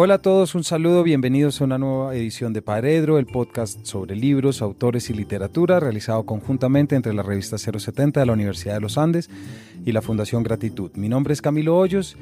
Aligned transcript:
Hola 0.00 0.14
a 0.14 0.22
todos, 0.22 0.54
un 0.54 0.62
saludo, 0.62 1.02
bienvenidos 1.02 1.60
a 1.60 1.64
una 1.64 1.76
nueva 1.76 2.14
edición 2.14 2.52
de 2.52 2.62
Paredro, 2.62 3.18
el 3.18 3.26
podcast 3.26 3.84
sobre 3.84 4.14
libros, 4.14 4.62
autores 4.62 5.10
y 5.10 5.12
literatura, 5.12 5.80
realizado 5.80 6.24
conjuntamente 6.24 6.94
entre 6.94 7.12
la 7.12 7.24
revista 7.24 7.58
070 7.58 8.20
de 8.20 8.24
la 8.24 8.32
Universidad 8.32 8.74
de 8.74 8.80
los 8.80 8.96
Andes 8.96 9.28
y 9.84 9.90
la 9.90 10.00
Fundación 10.00 10.44
Gratitud. 10.44 10.92
Mi 10.94 11.08
nombre 11.08 11.34
es 11.34 11.42
Camilo 11.42 11.76
Hoyos 11.76 12.16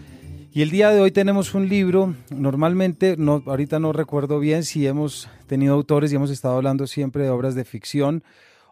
y 0.55 0.63
el 0.63 0.71
día 0.71 0.89
de 0.89 1.03
hoy 1.03 1.11
tenemos 1.11 1.53
un 1.53 1.69
libro, 1.69 2.15
normalmente, 2.31 3.17
no, 3.19 3.43
ahorita 3.45 3.79
no 3.79 3.93
recuerdo 3.93 4.41
bien 4.41 4.65
si 4.65 4.87
hemos 4.87 5.29
tenido 5.47 5.75
autores 5.75 6.11
y 6.11 6.17
hemos 6.17 6.31
estado 6.31 6.57
hablando 6.57 6.87
siempre 6.87 7.25
de 7.25 7.29
obras 7.29 7.55
de 7.55 7.67
ficción. 7.67 8.25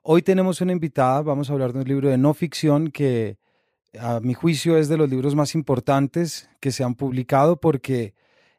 Hoy 0.02 0.22
tenemos 0.22 0.62
una 0.62 0.72
invitada, 0.72 1.20
vamos 1.20 1.50
a 1.50 1.52
hablar 1.52 1.74
de 1.74 1.80
un 1.80 1.88
libro 1.88 2.08
de 2.08 2.16
no 2.16 2.32
ficción 2.32 2.90
que 2.90 3.36
a 4.00 4.20
mi 4.20 4.32
juicio 4.32 4.78
es 4.78 4.88
de 4.88 4.96
los 4.96 5.10
libros 5.10 5.34
más 5.34 5.54
importantes 5.54 6.48
que 6.58 6.72
se 6.72 6.84
han 6.84 6.94
publicado 6.94 7.56
porque 7.60 8.14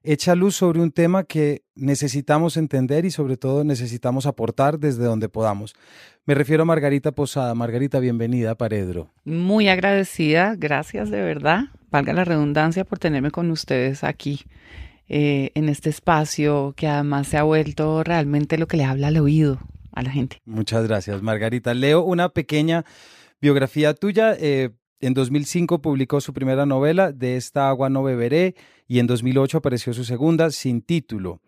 echa 0.05 0.35
luz 0.35 0.55
sobre 0.55 0.79
un 0.81 0.91
tema 0.91 1.23
que 1.23 1.63
necesitamos 1.75 2.57
entender 2.57 3.05
y 3.05 3.11
sobre 3.11 3.37
todo 3.37 3.63
necesitamos 3.63 4.25
aportar 4.25 4.79
desde 4.79 5.03
donde 5.03 5.29
podamos. 5.29 5.73
Me 6.25 6.35
refiero 6.35 6.63
a 6.63 6.65
Margarita 6.65 7.11
Posada. 7.11 7.53
Margarita, 7.55 7.99
bienvenida 7.99 8.51
a 8.51 8.55
Paredro. 8.55 9.11
Muy 9.25 9.67
agradecida, 9.67 10.55
gracias 10.57 11.09
de 11.09 11.21
verdad, 11.21 11.65
valga 11.91 12.13
la 12.13 12.23
redundancia, 12.23 12.85
por 12.85 12.99
tenerme 12.99 13.31
con 13.31 13.51
ustedes 13.51 14.03
aquí. 14.03 14.41
Eh, 15.07 15.51
en 15.53 15.69
este 15.69 15.91
espacio 15.91 16.73
que 16.75 16.87
además 16.87 17.27
se 17.27 17.37
ha 17.37 17.43
vuelto 17.43 18.03
realmente 18.03 18.57
lo 18.57 18.67
que 18.67 18.77
le 18.77 18.85
habla 18.85 19.09
al 19.09 19.17
oído 19.17 19.59
a 19.91 20.01
la 20.01 20.09
gente. 20.09 20.41
Muchas 20.45 20.87
gracias, 20.87 21.21
Margarita. 21.21 21.75
Leo 21.75 22.01
una 22.01 22.29
pequeña 22.29 22.85
biografía 23.39 23.93
tuya. 23.93 24.35
Eh, 24.39 24.71
en 25.07 25.13
2005 25.13 25.81
publicó 25.81 26.21
su 26.21 26.33
primera 26.33 26.65
novela, 26.65 27.11
De 27.11 27.35
esta 27.35 27.69
agua 27.69 27.89
no 27.89 28.03
beberé, 28.03 28.55
y 28.87 28.99
en 28.99 29.07
2008 29.07 29.57
apareció 29.57 29.93
su 29.93 30.03
segunda, 30.03 30.51
Sin 30.51 30.81
título. 30.81 31.41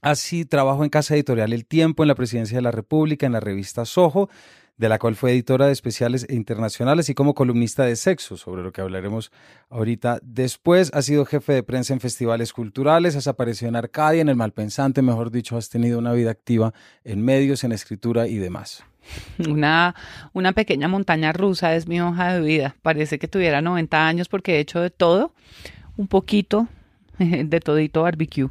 Así 0.00 0.44
trabajó 0.44 0.82
en 0.82 0.90
Casa 0.90 1.14
Editorial 1.14 1.52
El 1.52 1.64
Tiempo, 1.64 2.02
en 2.02 2.08
la 2.08 2.16
Presidencia 2.16 2.58
de 2.58 2.62
la 2.62 2.72
República, 2.72 3.24
en 3.24 3.32
la 3.32 3.40
revista 3.40 3.84
Soho, 3.84 4.28
de 4.76 4.88
la 4.88 4.98
cual 4.98 5.14
fue 5.14 5.30
editora 5.30 5.66
de 5.66 5.72
especiales 5.72 6.26
e 6.28 6.34
internacionales 6.34 7.08
y 7.08 7.14
como 7.14 7.34
columnista 7.34 7.84
de 7.84 7.94
sexo, 7.94 8.36
sobre 8.36 8.62
lo 8.62 8.72
que 8.72 8.80
hablaremos 8.80 9.30
ahorita 9.70 10.18
después. 10.22 10.90
Ha 10.92 11.02
sido 11.02 11.24
jefe 11.24 11.52
de 11.52 11.62
prensa 11.62 11.92
en 11.92 12.00
festivales 12.00 12.52
culturales, 12.52 13.14
has 13.14 13.28
aparecido 13.28 13.68
en 13.68 13.76
Arcadia, 13.76 14.22
en 14.22 14.28
El 14.28 14.36
Malpensante, 14.36 15.02
mejor 15.02 15.30
dicho, 15.30 15.56
has 15.56 15.68
tenido 15.68 16.00
una 16.00 16.12
vida 16.12 16.32
activa 16.32 16.74
en 17.04 17.24
medios, 17.24 17.62
en 17.62 17.70
escritura 17.70 18.26
y 18.26 18.38
demás. 18.38 18.84
Una, 19.48 19.94
una 20.32 20.52
pequeña 20.52 20.88
montaña 20.88 21.32
rusa 21.32 21.74
es 21.74 21.86
mi 21.86 22.00
hoja 22.00 22.34
de 22.34 22.40
vida. 22.40 22.76
Parece 22.82 23.18
que 23.18 23.28
tuviera 23.28 23.60
90 23.60 24.06
años 24.06 24.28
porque 24.28 24.56
he 24.56 24.60
hecho 24.60 24.80
de 24.80 24.90
todo, 24.90 25.34
un 25.96 26.08
poquito 26.08 26.68
de 27.18 27.60
todito 27.60 28.02
barbecue. 28.02 28.48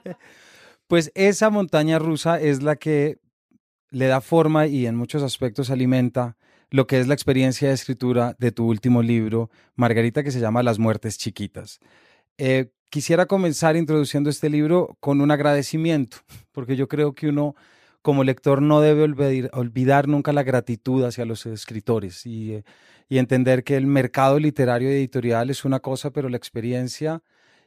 pues 0.86 1.12
esa 1.14 1.50
montaña 1.50 1.98
rusa 1.98 2.40
es 2.40 2.62
la 2.62 2.76
que 2.76 3.18
le 3.90 4.06
da 4.06 4.20
forma 4.20 4.66
y 4.66 4.86
en 4.86 4.96
muchos 4.96 5.22
aspectos 5.22 5.70
alimenta 5.70 6.36
lo 6.70 6.86
que 6.86 6.98
es 6.98 7.06
la 7.06 7.14
experiencia 7.14 7.68
de 7.68 7.74
escritura 7.74 8.34
de 8.38 8.50
tu 8.50 8.66
último 8.66 9.02
libro, 9.02 9.50
Margarita, 9.76 10.24
que 10.24 10.32
se 10.32 10.40
llama 10.40 10.64
Las 10.64 10.80
muertes 10.80 11.18
chiquitas. 11.18 11.78
Eh, 12.36 12.72
quisiera 12.90 13.26
comenzar 13.26 13.76
introduciendo 13.76 14.28
este 14.28 14.50
libro 14.50 14.96
con 14.98 15.20
un 15.20 15.30
agradecimiento, 15.30 16.16
porque 16.52 16.74
yo 16.74 16.88
creo 16.88 17.14
que 17.14 17.28
uno 17.28 17.54
como 18.04 18.22
lector 18.22 18.60
no 18.60 18.82
debe 18.82 19.02
olvidar, 19.02 20.08
nunca 20.08 20.34
la 20.34 20.42
gratitud 20.42 21.04
hacia 21.04 21.24
los 21.24 21.46
escritores 21.46 22.26
eh, 22.26 22.62
y, 23.08 23.16
entender 23.16 23.64
que 23.64 23.78
el 23.78 23.86
mercado 23.86 24.38
literario 24.38 24.90
editorial 24.90 25.48
es 25.48 25.64
una 25.64 25.80
cosa, 25.80 26.10
pero 26.10 26.28
la 26.28 26.36
experiencia 26.36 27.22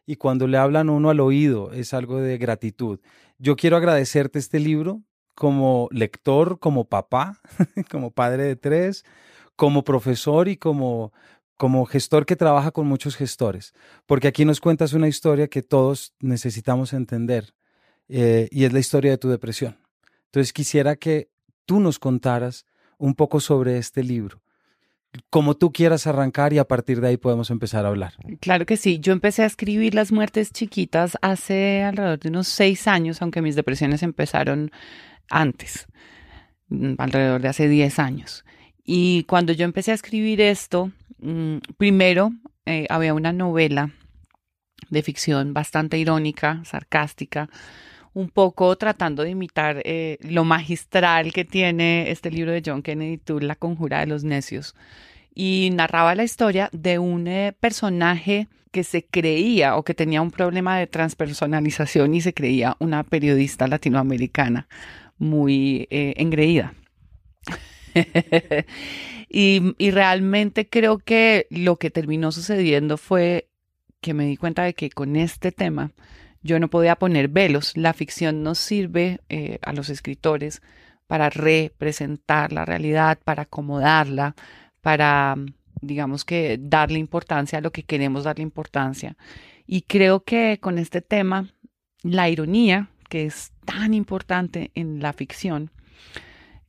y 0.06 0.18
cuando 0.18 0.46
le 0.46 0.60
hablan 0.60 0.92
uno 0.92 1.10
al 1.10 1.22
oído 1.22 1.74
es 1.74 1.92
algo 1.96 2.22
de 2.22 2.38
gratitud. 2.38 3.00
Yo 3.40 3.56
quiero 3.56 3.78
agradecerte 3.78 4.38
este 4.38 4.60
libro 4.60 5.02
como 5.34 5.88
lector, 5.90 6.60
como 6.60 6.86
papá, 6.86 7.42
como 7.90 8.12
padre 8.12 8.44
de 8.44 8.56
tres, 8.56 9.06
como 9.56 9.84
profesor 9.84 10.50
y 10.50 10.58
como, 10.58 11.14
como 11.58 11.84
gestor 11.88 12.28
que 12.28 12.36
trabaja 12.36 12.70
con 12.70 12.86
muchos 12.86 13.16
gestores, 13.16 13.74
porque 14.06 14.28
aquí 14.28 14.46
nos 14.46 14.62
cuentas 14.62 14.94
una 14.94 15.08
historia 15.08 15.48
que 15.48 15.64
todos 15.64 16.14
necesitamos 16.20 16.94
entender 16.94 17.56
eh, 18.08 18.48
y 18.52 18.66
es 18.66 18.74
la 18.74 18.80
historia 18.80 19.10
de 19.10 19.18
tu 19.18 19.30
depresión. 19.30 19.87
Entonces 20.28 20.54
quisiera 20.54 20.96
que 20.96 21.30
tú 21.66 21.80
nos 21.80 22.00
contaras 22.00 22.66
un 22.98 23.16
poco 23.16 23.40
sobre 23.40 23.78
este 23.78 24.04
libro, 24.04 24.42
como 25.30 25.56
tú 25.56 25.72
quieras 25.72 26.08
arrancar 26.08 26.54
y 26.54 26.58
a 26.58 26.68
partir 26.68 27.02
de 27.02 27.10
ahí 27.10 27.18
podemos 27.18 27.50
empezar 27.50 27.86
a 27.86 27.90
hablar. 27.90 28.14
Claro 28.40 28.66
que 28.66 28.78
sí, 28.78 29.00
yo 29.00 29.14
empecé 29.14 29.44
a 29.44 29.46
escribir 29.46 29.94
Las 29.94 30.12
muertes 30.12 30.52
chiquitas 30.52 31.18
hace 31.22 31.84
alrededor 31.84 32.20
de 32.20 32.30
unos 32.30 32.48
seis 32.48 32.88
años, 32.88 33.22
aunque 33.22 33.42
mis 33.42 33.56
depresiones 33.56 34.04
empezaron 34.04 34.72
antes, 35.30 35.88
mm, 36.70 36.94
alrededor 36.98 37.42
de 37.42 37.48
hace 37.48 37.68
diez 37.68 38.00
años. 38.00 38.44
Y 38.84 39.24
cuando 39.24 39.54
yo 39.54 39.66
empecé 39.66 39.92
a 39.92 39.96
escribir 39.96 40.42
esto, 40.42 40.92
mm, 41.20 41.58
primero 41.78 42.32
eh, 42.66 42.86
había 42.90 43.14
una 43.14 43.32
novela 43.32 43.92
de 44.90 45.02
ficción 45.02 45.54
bastante 45.54 45.98
irónica, 45.98 46.62
sarcástica, 46.66 47.50
un 48.18 48.30
poco 48.30 48.76
tratando 48.78 49.22
de 49.22 49.30
imitar 49.30 49.84
eh, 49.86 50.18
lo 50.22 50.44
magistral 50.44 51.32
que 51.32 51.46
tiene 51.46 52.10
este 52.10 52.32
libro 52.32 52.52
de 52.52 52.64
John 52.66 52.82
Kennedy 52.82 53.20
Toole, 53.20 53.46
La 53.46 53.54
conjura 53.54 54.00
de 54.00 54.08
los 54.08 54.24
necios. 54.24 54.74
Y 55.36 55.70
narraba 55.72 56.16
la 56.16 56.24
historia 56.24 56.68
de 56.74 56.98
un 56.98 57.28
eh, 57.28 57.54
personaje 57.60 58.48
que 58.72 58.84
se 58.84 59.06
creía 59.06 59.76
o 59.76 59.84
que 59.84 59.94
tenía 59.94 60.24
un 60.24 60.32
problema 60.32 60.80
de 60.80 60.88
transpersonalización 60.88 62.16
y 62.16 62.22
se 62.22 62.34
creía 62.34 62.76
una 62.80 63.04
periodista 63.04 63.68
latinoamericana 63.68 64.68
muy 65.20 65.88
eh, 65.92 66.16
engreída. 66.18 66.74
y, 69.30 69.76
y 69.78 69.92
realmente 69.92 70.68
creo 70.68 70.98
que 70.98 71.46
lo 71.52 71.76
que 71.76 71.92
terminó 71.92 72.32
sucediendo 72.32 72.98
fue 72.98 73.48
que 74.02 74.16
me 74.16 74.26
di 74.26 74.38
cuenta 74.38 74.64
de 74.64 74.74
que 74.74 74.90
con 74.90 75.16
este 75.16 75.52
tema 75.52 75.92
yo 76.48 76.60
no 76.60 76.70
podía 76.70 76.96
poner 76.96 77.28
velos. 77.28 77.76
La 77.78 77.94
ficción 77.94 78.42
nos 78.42 78.58
sirve 78.58 79.20
eh, 79.30 79.60
a 79.62 79.74
los 79.74 79.90
escritores 79.90 80.62
para 81.06 81.30
representar 81.30 82.52
la 82.52 82.66
realidad, 82.66 83.20
para 83.24 83.44
acomodarla, 83.44 84.36
para, 84.82 85.36
digamos 85.82 86.26
que, 86.26 86.58
darle 86.60 87.00
importancia 87.00 87.60
a 87.60 87.62
lo 87.62 87.72
que 87.72 87.84
queremos 87.84 88.24
darle 88.24 88.44
importancia. 88.44 89.16
Y 89.66 89.82
creo 89.82 90.24
que 90.24 90.60
con 90.60 90.78
este 90.78 91.02
tema, 91.02 91.54
la 92.02 92.30
ironía, 92.30 92.90
que 93.10 93.26
es 93.26 93.52
tan 93.66 93.94
importante 93.94 94.72
en 94.74 95.02
la 95.02 95.14
ficción, 95.14 95.72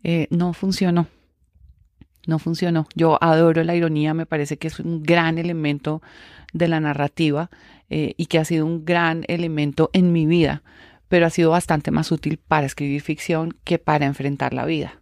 eh, 0.03 0.27
no 0.31 0.53
funcionó. 0.53 1.07
No 2.29 2.39
funcionó. 2.39 2.87
Yo 2.95 3.17
adoro 3.23 3.65
la 3.65 3.75
ironía, 3.75 4.13
me 4.13 4.27
parece 4.27 4.59
que 4.59 4.69
es 4.69 4.81
un 4.81 5.03
gran 5.03 5.39
elemento 5.39 6.03
de 6.53 6.69
la 6.69 6.79
narrativa 6.79 7.49
eh, 7.89 8.13
y 8.19 8.27
que 8.27 8.39
ha 8.39 8.45
sido 8.45 8.67
un 8.67 8.85
gran 8.85 9.25
elemento 9.29 9.89
en 9.95 10.13
mi 10.13 10.27
vida, 10.27 10.63
pero 11.09 11.25
ha 11.25 11.31
sido 11.31 11.53
bastante 11.53 11.91
más 11.91 12.13
útil 12.13 12.37
para 12.37 12.67
escribir 12.67 13.01
ficción 13.01 13.57
que 13.65 13.79
para 13.79 14.05
enfrentar 14.05 14.53
la 14.53 14.67
vida. 14.67 15.01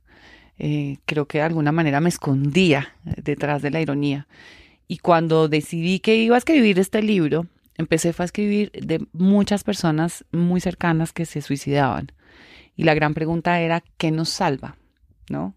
Eh, 0.60 0.98
creo 1.04 1.26
que 1.26 1.38
de 1.38 1.44
alguna 1.44 1.72
manera 1.72 2.00
me 2.00 2.10
escondía 2.10 2.94
detrás 3.03 3.60
de 3.60 3.72
la 3.72 3.81
ironía. 3.81 4.28
Y 4.87 4.98
cuando 4.98 5.48
decidí 5.48 5.98
que 5.98 6.14
iba 6.14 6.37
a 6.37 6.38
escribir 6.38 6.78
este 6.78 7.03
libro, 7.03 7.48
empecé 7.76 8.14
a 8.16 8.22
escribir 8.22 8.70
de 8.70 9.04
muchas 9.12 9.64
personas 9.64 10.25
muy 10.31 10.60
cercanas 10.60 11.12
que 11.12 11.26
se 11.26 11.43
suicidaban. 11.43 12.12
Y 12.76 12.84
la 12.84 12.94
gran 12.94 13.14
pregunta 13.14 13.60
era, 13.60 13.82
¿qué 13.98 14.12
nos 14.12 14.28
salva? 14.28 14.76
¿No? 15.28 15.56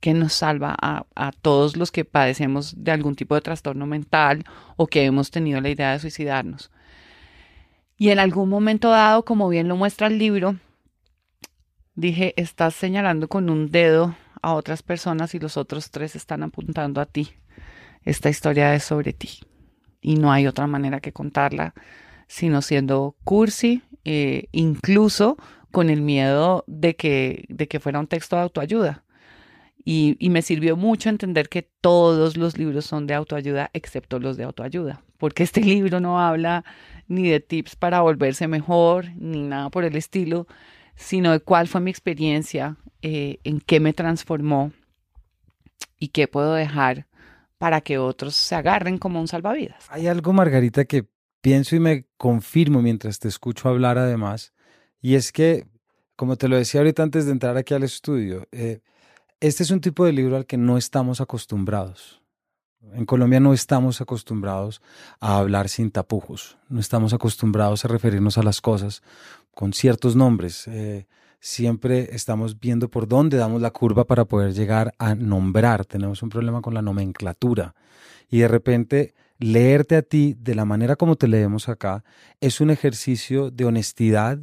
Que 0.00 0.14
nos 0.14 0.32
salva 0.32 0.76
a, 0.80 1.32
todos 1.42 1.76
los 1.76 1.90
que 1.90 2.04
padecemos 2.04 2.74
de 2.76 2.92
algún 2.92 3.16
tipo 3.16 3.34
de 3.34 3.40
trastorno 3.40 3.86
mental 3.86 4.44
o 4.76 4.86
que 4.86 5.04
hemos 5.04 5.30
tenido 5.30 5.60
la 5.60 5.70
idea 5.70 5.92
de 5.92 5.98
suicidarnos. 5.98 6.70
Y 7.96 8.10
en 8.10 8.18
algún 8.18 8.48
momento 8.48 8.90
dado, 8.90 9.24
como 9.24 9.48
bien 9.48 9.68
lo 9.68 9.76
muestra 9.76 10.06
el 10.06 10.18
libro, 10.18 10.56
dije, 11.94 12.34
estás 12.36 12.74
señalando 12.74 13.28
con 13.28 13.48
un 13.48 13.70
dedo 13.70 14.14
a 14.42 14.54
otras 14.54 14.82
personas 14.82 15.34
y 15.34 15.38
los 15.38 15.56
otros 15.56 15.90
tres 15.90 16.14
están 16.14 16.42
apuntando 16.42 17.00
a 17.00 17.06
ti. 17.06 17.30
Esta 18.02 18.28
historia 18.28 18.74
es 18.74 18.84
sobre 18.84 19.12
ti. 19.12 19.40
Y 20.00 20.16
no 20.16 20.30
hay 20.30 20.46
otra 20.46 20.66
manera 20.66 21.00
que 21.00 21.12
contarla 21.12 21.74
sino 22.28 22.62
siendo 22.62 23.16
cursi, 23.24 23.82
eh, 24.04 24.48
incluso 24.52 25.36
con 25.70 25.90
el 25.90 26.02
miedo 26.02 26.64
de 26.66 26.96
que, 26.96 27.44
de 27.48 27.68
que 27.68 27.80
fuera 27.80 28.00
un 28.00 28.06
texto 28.06 28.36
de 28.36 28.42
autoayuda. 28.42 29.04
Y, 29.88 30.16
me 30.30 30.42
sirvió 30.42 30.76
mucho 30.76 31.08
entender 31.10 31.48
que 31.48 31.62
todos 31.62 32.36
los 32.36 32.58
libros 32.58 32.84
son 32.84 33.06
de 33.06 33.14
autoayuda, 33.14 33.70
excepto 33.72 34.18
los 34.18 34.36
de 34.36 34.42
autoayuda, 34.42 35.04
porque 35.16 35.44
este 35.44 35.60
libro 35.60 36.00
no 36.00 36.20
habla 36.20 36.64
ni 37.06 37.28
de 37.28 37.38
tips 37.38 37.76
para 37.76 38.00
volverse 38.00 38.48
mejor, 38.48 39.06
ni 39.14 39.42
nada 39.42 39.70
por 39.70 39.84
el 39.84 39.94
estilo, 39.94 40.48
sino 40.96 41.30
de 41.30 41.38
cuál 41.38 41.68
fue 41.68 41.80
mi 41.80 41.92
experiencia, 41.92 42.78
eh, 43.00 43.38
en 43.44 43.60
qué 43.60 43.78
me 43.78 43.92
transformó 43.92 44.72
y 46.00 46.08
qué 46.08 46.26
puedo 46.26 46.54
dejar 46.54 47.06
para 47.56 47.80
que 47.80 47.98
otros 47.98 48.34
se 48.34 48.56
agarren 48.56 48.98
como 48.98 49.20
un 49.20 49.28
salvavidas. 49.28 49.86
Hay 49.90 50.08
algo, 50.08 50.32
Margarita, 50.32 50.84
que 50.84 51.06
pienso 51.40 51.76
y 51.76 51.78
me 51.78 52.06
confirmo 52.16 52.82
mientras 52.82 53.20
te 53.20 53.28
escucho 53.28 53.68
hablar 53.68 53.98
además, 53.98 54.52
y 55.00 55.14
es 55.14 55.30
que, 55.30 55.68
como 56.16 56.34
te 56.34 56.48
lo 56.48 56.56
decía 56.56 56.80
ahorita 56.80 57.04
antes 57.04 57.26
de 57.26 57.30
entrar 57.30 57.56
aquí 57.56 57.72
al 57.72 57.84
estudio, 57.84 58.48
eh, 58.50 58.80
este 59.40 59.62
es 59.62 59.70
un 59.70 59.80
tipo 59.80 60.04
de 60.04 60.12
libro 60.12 60.36
al 60.36 60.46
que 60.46 60.56
no 60.56 60.76
estamos 60.76 61.20
acostumbrados. 61.20 62.22
En 62.94 63.04
Colombia 63.04 63.40
no 63.40 63.52
estamos 63.52 64.00
acostumbrados 64.00 64.80
a 65.20 65.38
hablar 65.38 65.68
sin 65.68 65.90
tapujos, 65.90 66.56
no 66.68 66.80
estamos 66.80 67.12
acostumbrados 67.12 67.84
a 67.84 67.88
referirnos 67.88 68.38
a 68.38 68.42
las 68.42 68.60
cosas 68.60 69.02
con 69.54 69.72
ciertos 69.72 70.14
nombres. 70.14 70.68
Eh, 70.68 71.06
siempre 71.40 72.14
estamos 72.14 72.58
viendo 72.60 72.88
por 72.88 73.08
dónde 73.08 73.36
damos 73.36 73.60
la 73.60 73.70
curva 73.70 74.04
para 74.04 74.24
poder 74.24 74.54
llegar 74.54 74.94
a 74.98 75.14
nombrar. 75.14 75.84
Tenemos 75.84 76.22
un 76.22 76.28
problema 76.28 76.62
con 76.62 76.74
la 76.74 76.82
nomenclatura. 76.82 77.74
Y 78.28 78.38
de 78.38 78.48
repente 78.48 79.14
leerte 79.38 79.96
a 79.96 80.02
ti 80.02 80.34
de 80.38 80.54
la 80.54 80.64
manera 80.64 80.96
como 80.96 81.16
te 81.16 81.28
leemos 81.28 81.68
acá 81.68 82.04
es 82.40 82.60
un 82.60 82.70
ejercicio 82.70 83.50
de 83.50 83.64
honestidad, 83.64 84.38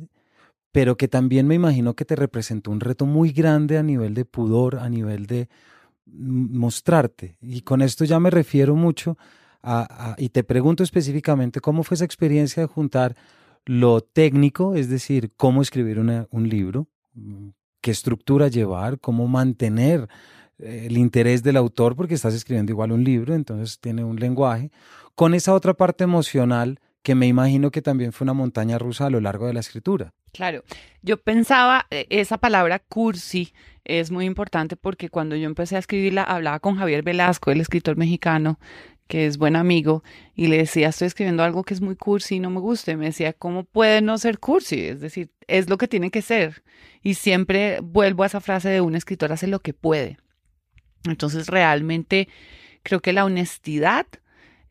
pero 0.74 0.98
que 0.98 1.08
también 1.08 1.48
me 1.48 1.54
imagino 1.54 1.94
que 1.94 2.04
te 2.04 2.16
representó 2.16 2.72
un 2.72 2.80
reto 2.80 3.06
muy 3.06 3.32
grande 3.32 3.78
a 3.78 3.84
nivel 3.84 4.16
de 4.16 4.26
pudor, 4.26 4.78
a 4.78 4.90
nivel 4.90 5.28
de 5.28 5.48
mostrarte. 6.08 7.38
Y 7.42 7.62
con 7.62 7.84
esto 7.84 8.06
ya 8.06 8.20
me 8.20 8.32
refiero 8.32 8.76
mucho 8.76 9.16
a, 9.62 10.16
y 10.18 10.30
te 10.30 10.44
pregunto 10.44 10.84
específicamente 10.84 11.62
cómo 11.62 11.84
fue 11.84 11.94
esa 11.94 12.06
experiencia 12.06 12.64
de 12.64 12.68
juntar 12.68 13.16
lo 13.66 14.02
técnico, 14.02 14.74
es 14.74 14.90
decir, 14.90 15.32
cómo 15.38 15.62
escribir 15.62 16.00
un 16.00 16.50
libro, 16.50 16.88
qué 17.80 17.92
estructura 17.92 18.48
llevar, 18.48 19.00
cómo 19.00 19.28
mantener 19.28 20.10
eh, 20.58 20.88
el 20.88 20.98
interés 20.98 21.44
del 21.44 21.58
autor, 21.58 21.96
porque 21.96 22.16
estás 22.16 22.34
escribiendo 22.34 22.72
igual 22.72 22.92
un 22.92 23.04
libro, 23.04 23.36
entonces 23.36 23.80
tiene 23.80 24.04
un 24.04 24.16
lenguaje, 24.16 24.72
con 25.14 25.36
esa 25.36 25.54
otra 25.54 25.76
parte 25.76 26.04
emocional 26.04 26.80
que 27.04 27.16
me 27.16 27.28
imagino 27.28 27.70
que 27.70 27.82
también 27.82 28.14
fue 28.14 28.26
una 28.26 28.34
montaña 28.34 28.80
rusa 28.80 29.06
a 29.06 29.10
lo 29.10 29.20
largo 29.20 29.46
de 29.46 29.54
la 29.54 29.60
escritura. 29.60 30.14
Claro, 30.32 30.64
yo 31.02 31.18
pensaba, 31.18 31.86
eh, 31.92 32.08
esa 32.10 32.38
palabra 32.38 32.80
cursi 32.80 33.54
es 33.84 34.10
muy 34.10 34.26
importante 34.26 34.78
porque 34.78 35.10
cuando 35.10 35.36
yo 35.36 35.46
empecé 35.46 35.76
a 35.76 35.80
escribirla, 35.80 36.24
hablaba 36.24 36.60
con 36.60 36.78
Javier 36.78 37.04
Velasco, 37.04 37.52
el 37.52 37.62
escritor 37.62 37.98
mexicano, 37.98 38.58
que 39.08 39.26
es 39.26 39.38
buen 39.38 39.58
amigo, 39.58 40.02
y 40.34 40.48
le 40.48 40.58
decía, 40.58 40.88
estoy 40.88 41.08
escribiendo 41.08 41.44
algo 41.44 41.64
que 41.64 41.74
es 41.74 41.82
muy 41.82 41.98
cursi 41.98 42.36
y 42.36 42.40
no 42.40 42.50
me 42.50 42.62
gusta. 42.62 42.94
Y 42.94 42.96
me 42.96 43.06
decía, 43.06 43.34
¿cómo 43.34 43.66
puede 43.66 44.02
no 44.02 44.18
ser 44.18 44.40
cursi? 44.40 44.86
Es 44.86 45.02
decir, 45.02 45.30
es 45.48 45.70
lo 45.70 45.78
que 45.78 45.90
tiene 45.90 46.10
que 46.10 46.22
ser. 46.22 46.64
Y 47.02 47.16
siempre 47.16 47.82
vuelvo 47.82 48.24
a 48.24 48.28
esa 48.28 48.40
frase 48.40 48.70
de 48.70 48.82
un 48.82 48.96
escritor 48.96 49.34
hace 49.34 49.48
lo 49.48 49.60
que 49.60 49.74
puede. 49.74 50.18
Entonces, 51.04 51.48
realmente 51.48 52.30
creo 52.82 53.02
que 53.02 53.12
la 53.12 53.26
honestidad 53.26 54.08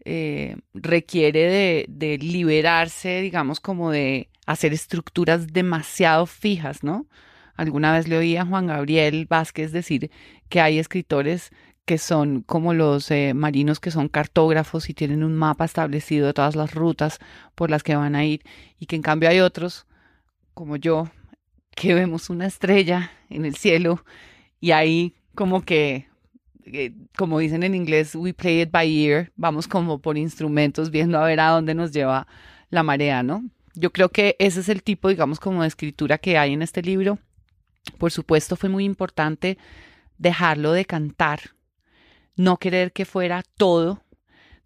eh, 0.05 0.57
requiere 0.75 1.87
de, 1.89 2.19
liberarse, 2.19 3.21
digamos, 3.21 3.61
como 3.61 3.91
de 3.91 4.29
hacer 4.47 4.73
estructuras 4.73 5.49
demasiado 5.53 6.27
fijas, 6.27 6.83
¿no? 6.83 7.07
Alguna 7.55 7.93
vez 7.93 8.09
le 8.09 8.17
oí 8.19 8.37
a 8.37 8.45
Juan 8.45 8.67
Gabriel 8.67 9.27
Vázquez 9.29 9.73
decir 9.73 10.11
que 10.49 10.61
hay 10.61 10.79
escritores 10.79 11.53
que 11.85 11.99
son 11.99 12.43
como 12.43 12.75
los 12.75 13.11
eh, 13.11 13.35
marinos 13.35 13.81
que 13.81 13.91
son 13.91 14.09
cartógrafos 14.09 14.89
y 14.89 14.95
tienen 14.95 15.25
un 15.25 15.35
mapa 15.35 15.65
establecido 15.65 16.27
de 16.27 16.35
todas 16.35 16.57
las 16.57 16.75
rutas 16.75 17.19
por 17.55 17.71
las 17.71 17.83
que 17.83 17.97
van 17.97 18.15
a 18.15 18.25
ir 18.25 18.43
y 18.79 18.87
que 18.87 18.97
en 18.97 19.03
cambio 19.03 19.29
hay 19.29 19.41
otros, 19.41 19.87
como 20.55 20.77
yo, 20.77 21.09
que 21.75 21.95
vemos 21.95 22.31
una 22.31 22.47
estrella 22.47 23.13
en 23.31 23.45
el 23.45 23.57
cielo 23.57 24.05
y 24.61 24.73
ahí 24.73 25.15
como 25.35 25.63
que 25.63 26.09
eh, 26.67 26.95
como 27.17 27.39
dicen 27.39 27.63
en 27.63 27.75
inglés, 27.75 28.15
we 28.15 28.33
play 28.33 28.63
it 28.63 28.71
by 28.71 29.07
ear, 29.07 29.33
vamos 29.37 29.67
como 29.67 30.01
por 30.01 30.19
instrumentos 30.19 30.91
viendo 30.91 31.19
a 31.19 31.25
ver 31.25 31.41
a 31.41 31.49
dónde 31.49 31.75
nos 31.75 31.93
lleva 31.93 32.27
la 32.71 32.83
marea, 32.83 33.23
¿no? 33.23 33.45
Yo 33.75 33.93
creo 33.93 34.11
que 34.11 34.37
ese 34.39 34.61
es 34.61 34.69
el 34.69 34.83
tipo, 34.83 35.09
digamos, 35.09 35.41
como 35.41 35.63
de 35.63 35.69
escritura 35.69 36.19
que 36.19 36.37
hay 36.39 36.53
en 36.53 36.63
este 36.63 36.83
libro. 36.83 37.19
Por 37.99 38.13
supuesto, 38.13 38.57
fue 38.57 38.69
muy 38.69 38.85
importante 38.85 39.59
dejarlo 40.19 40.73
de 40.73 40.85
cantar, 40.85 41.41
no 42.37 42.59
querer 42.59 42.93
que 42.93 43.05
fuera 43.05 43.43
todo 43.57 44.03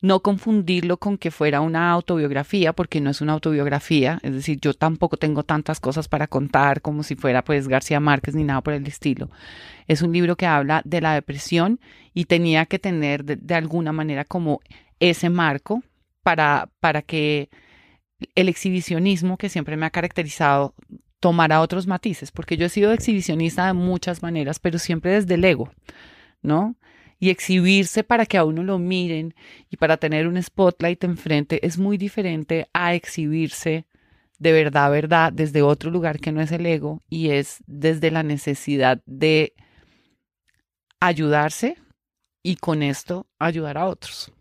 no 0.00 0.20
confundirlo 0.20 0.98
con 0.98 1.16
que 1.18 1.30
fuera 1.30 1.60
una 1.60 1.90
autobiografía, 1.90 2.72
porque 2.72 3.00
no 3.00 3.10
es 3.10 3.20
una 3.20 3.32
autobiografía, 3.32 4.18
es 4.22 4.34
decir, 4.34 4.58
yo 4.60 4.74
tampoco 4.74 5.16
tengo 5.16 5.42
tantas 5.42 5.80
cosas 5.80 6.08
para 6.08 6.26
contar 6.26 6.82
como 6.82 7.02
si 7.02 7.16
fuera 7.16 7.42
pues 7.42 7.66
García 7.68 7.98
Márquez 8.00 8.34
ni 8.34 8.44
nada 8.44 8.60
por 8.60 8.74
el 8.74 8.86
estilo. 8.86 9.30
Es 9.86 10.02
un 10.02 10.12
libro 10.12 10.36
que 10.36 10.46
habla 10.46 10.82
de 10.84 11.00
la 11.00 11.14
depresión 11.14 11.80
y 12.12 12.26
tenía 12.26 12.66
que 12.66 12.78
tener 12.78 13.24
de, 13.24 13.54
alguna 13.54 13.92
manera 13.92 14.24
como 14.24 14.60
ese 15.00 15.30
marco 15.30 15.82
para, 16.22 16.68
para 16.80 17.02
que 17.02 17.48
el 18.34 18.48
exhibicionismo 18.48 19.36
que 19.36 19.48
siempre 19.48 19.76
me 19.76 19.86
ha 19.86 19.90
caracterizado 19.90 20.74
tomara 21.20 21.60
otros 21.60 21.86
matices, 21.86 22.30
porque 22.30 22.56
yo 22.56 22.66
he 22.66 22.68
sido 22.68 22.92
exhibicionista 22.92 23.66
de 23.66 23.72
muchas 23.72 24.22
maneras, 24.22 24.58
pero 24.58 24.78
siempre 24.78 25.12
desde 25.12 25.34
el 25.34 25.44
ego, 25.44 25.70
¿no? 26.42 26.76
Y 27.18 27.30
exhibirse 27.30 28.04
para 28.04 28.26
que 28.26 28.38
a 28.38 28.44
uno 28.44 28.62
lo 28.62 28.78
miren 28.78 29.34
y 29.70 29.76
para 29.76 29.96
tener 29.96 30.26
un 30.26 30.42
spotlight 30.42 31.02
enfrente 31.04 31.64
es 31.66 31.78
muy 31.78 31.96
diferente 31.96 32.68
a 32.72 32.94
exhibirse 32.94 33.86
de 34.38 34.52
verdad, 34.52 34.90
verdad, 34.90 35.32
desde 35.32 35.62
otro 35.62 35.90
lugar 35.90 36.20
que 36.20 36.32
no 36.32 36.42
es 36.42 36.52
el 36.52 36.66
ego 36.66 37.02
y 37.08 37.30
es 37.30 37.58
desde 37.66 38.10
la 38.10 38.22
necesidad 38.22 39.02
de 39.06 39.54
ayudarse 41.00 41.78
y 42.42 42.56
con 42.56 42.82
esto 42.82 43.26
ayudar 43.38 43.78
a 43.78 43.86
otros. 43.86 44.32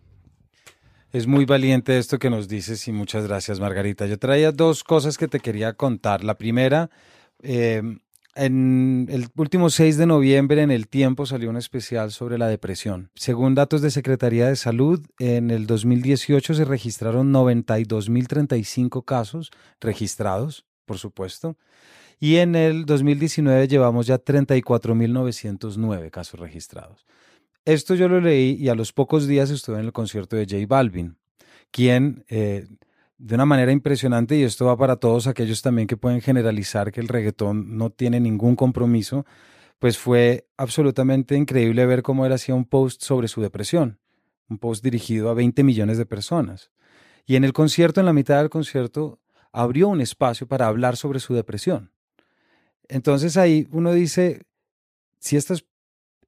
Es 1.11 1.27
muy 1.27 1.45
valiente 1.45 1.97
esto 1.97 2.19
que 2.19 2.29
nos 2.29 2.49
dices 2.49 2.87
y 2.89 2.91
muchas 2.91 3.25
gracias 3.25 3.61
Margarita. 3.61 4.05
Yo 4.05 4.19
traía 4.19 4.51
dos 4.51 4.83
cosas 4.83 5.17
que 5.17 5.29
te 5.29 5.39
quería 5.39 5.73
contar. 5.73 6.25
La 6.25 6.37
primera, 6.37 6.89
eh, 7.41 7.81
en 8.35 9.07
el 9.09 9.27
último 9.35 9.69
6 9.69 9.97
de 9.97 10.05
noviembre 10.05 10.61
en 10.61 10.71
El 10.71 10.87
Tiempo 10.87 11.25
salió 11.25 11.49
un 11.49 11.57
especial 11.57 12.11
sobre 12.11 12.37
la 12.37 12.47
depresión. 12.47 13.09
Según 13.15 13.55
datos 13.55 13.81
de 13.81 13.91
Secretaría 13.91 14.47
de 14.47 14.55
Salud, 14.55 15.05
en 15.19 15.51
el 15.51 15.67
2018 15.67 16.53
se 16.53 16.65
registraron 16.65 17.33
92.035 17.33 19.05
casos 19.05 19.51
registrados, 19.79 20.65
por 20.85 20.97
supuesto, 20.97 21.57
y 22.19 22.37
en 22.37 22.55
el 22.55 22.85
2019 22.85 23.67
llevamos 23.67 24.07
ya 24.07 24.23
34.909 24.23 26.11
casos 26.11 26.39
registrados. 26.39 27.05
Esto 27.63 27.95
yo 27.95 28.07
lo 28.07 28.21
leí 28.21 28.57
y 28.59 28.69
a 28.69 28.75
los 28.75 28.93
pocos 28.93 29.27
días 29.27 29.49
estuve 29.49 29.79
en 29.79 29.85
el 29.85 29.93
concierto 29.93 30.35
de 30.35 30.45
J 30.45 30.65
Balvin, 30.67 31.17
quien 31.71 32.23
eh, 32.29 32.67
de 33.17 33.35
una 33.35 33.45
manera 33.45 33.71
impresionante 33.71 34.35
y 34.37 34.43
esto 34.43 34.65
va 34.65 34.77
para 34.77 34.97
todos 34.97 35.27
aquellos 35.27 35.61
también 35.61 35.87
que 35.87 35.97
pueden 35.97 36.21
generalizar 36.21 36.91
que 36.91 36.99
el 36.99 37.07
reggaetón 37.07 37.77
no 37.77 37.89
tiene 37.89 38.19
ningún 38.19 38.55
compromiso, 38.55 39.25
pues 39.79 39.97
fue 39.97 40.47
absolutamente 40.57 41.35
increíble 41.35 41.85
ver 41.85 42.01
cómo 42.01 42.25
él 42.25 42.33
hacía 42.33 42.55
un 42.55 42.65
post 42.65 43.01
sobre 43.03 43.27
su 43.27 43.41
depresión, 43.41 43.99
un 44.49 44.57
post 44.57 44.83
dirigido 44.83 45.29
a 45.29 45.33
20 45.33 45.63
millones 45.63 45.97
de 45.97 46.05
personas. 46.05 46.71
Y 47.25 47.35
en 47.35 47.43
el 47.43 47.53
concierto, 47.53 47.99
en 47.99 48.05
la 48.05 48.13
mitad 48.13 48.37
del 48.37 48.49
concierto, 48.49 49.19
abrió 49.51 49.87
un 49.87 50.01
espacio 50.01 50.47
para 50.47 50.67
hablar 50.67 50.97
sobre 50.97 51.19
su 51.19 51.33
depresión. 51.33 51.91
Entonces 52.87 53.37
ahí 53.37 53.67
uno 53.71 53.93
dice, 53.93 54.43
si 55.19 55.37
estos 55.37 55.65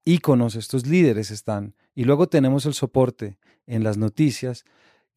íconos, 0.06 0.56
estos 0.56 0.88
líderes 0.88 1.32
están, 1.32 1.75
y 1.94 2.06
luego 2.06 2.27
tenemos 2.27 2.65
el 2.65 2.74
soporte 2.74 3.38
en 3.65 3.84
las 3.84 3.98
noticias, 3.98 4.63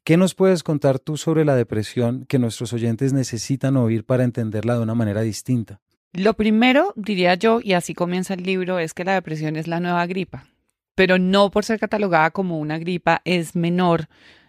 ¿Qué 0.05 0.17
nos 0.17 0.35
puedes 0.35 0.63
contar 0.63 0.99
tú 0.99 1.17
sobre 1.17 1.45
la 1.45 1.55
depresión 1.55 2.25
que 2.27 2.39
nuestros 2.39 2.73
oyentes 2.73 3.13
necesitan 3.13 3.77
oír 3.77 4.05
para 4.05 4.25
entenderla 4.25 4.75
de 4.75 4.81
una 4.81 4.95
manera 4.95 5.21
distinta? 5.21 5.81
Lo 6.13 6.35
primero, 6.35 6.93
diría 6.97 7.35
yo, 7.35 7.61
y 7.63 7.75
así 7.75 7.95
comienza 7.95 8.35
el 8.35 8.43
libro, 8.43 8.79
es 8.79 8.95
que 8.95 9.05
la 9.05 9.15
depresión 9.15 9.57
es 9.57 9.69
la 9.69 9.79
nueva 9.79 10.07
gripa, 10.07 10.47
pero 10.95 11.19
no 11.19 11.51
por 11.51 11.65
ser 11.65 11.79
catalogada 11.79 12.31
como 12.31 12.59
una 12.59 12.79
gripa 12.79 13.21
es 13.25 13.55
menor 13.55 14.09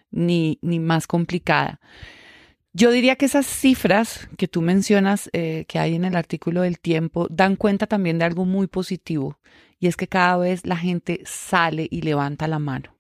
ni, 0.10 0.58
ni 0.62 0.80
más 0.80 1.06
complicada. 1.06 1.80
Yo 2.74 2.90
diría 2.90 3.18
que 3.18 3.26
esas 3.26 3.46
cifras 3.46 4.30
que 4.38 4.48
tú 4.48 4.62
mencionas 4.62 5.30
eh, 5.34 5.66
que 5.68 5.78
hay 5.78 5.96
en 5.96 6.06
el 6.06 6.16
artículo 6.16 6.62
del 6.62 6.80
tiempo 6.80 7.28
dan 7.30 7.58
cuenta 7.58 7.86
también 7.86 8.18
de 8.18 8.26
algo 8.26 8.46
muy 8.46 8.68
positivo 8.68 9.38
y 9.78 9.88
es 9.88 9.98
que 9.98 10.08
cada 10.08 10.38
vez 10.38 10.66
la 10.66 10.78
gente 10.78 11.22
sale 11.26 11.88
y 11.92 12.02
levanta 12.02 12.48
la 12.48 12.60
mano. 12.60 12.96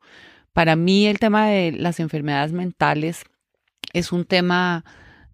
Para 0.53 0.75
mí 0.75 1.07
el 1.07 1.19
tema 1.19 1.47
de 1.47 1.71
las 1.71 1.99
enfermedades 1.99 2.51
mentales 2.51 3.23
es 3.93 4.11
un 4.11 4.25
tema 4.25 4.83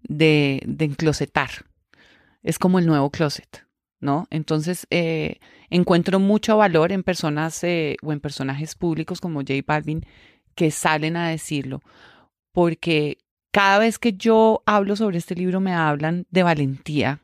de, 0.02 0.62
de 0.66 0.84
enclosetar. 0.84 1.50
Es 2.42 2.58
como 2.58 2.78
el 2.78 2.86
nuevo 2.86 3.10
closet, 3.10 3.66
¿no? 4.00 4.26
Entonces, 4.30 4.86
eh, 4.90 5.38
encuentro 5.70 6.20
mucho 6.20 6.56
valor 6.56 6.92
en 6.92 7.02
personas 7.02 7.62
eh, 7.64 7.96
o 8.02 8.12
en 8.12 8.20
personajes 8.20 8.74
públicos 8.74 9.20
como 9.20 9.40
J 9.40 9.54
Balvin 9.66 10.06
que 10.54 10.70
salen 10.70 11.16
a 11.16 11.28
decirlo, 11.28 11.82
porque 12.52 13.18
cada 13.52 13.78
vez 13.78 13.98
que 13.98 14.14
yo 14.14 14.62
hablo 14.66 14.96
sobre 14.96 15.18
este 15.18 15.34
libro 15.34 15.60
me 15.60 15.72
hablan 15.72 16.26
de 16.30 16.42
valentía, 16.42 17.20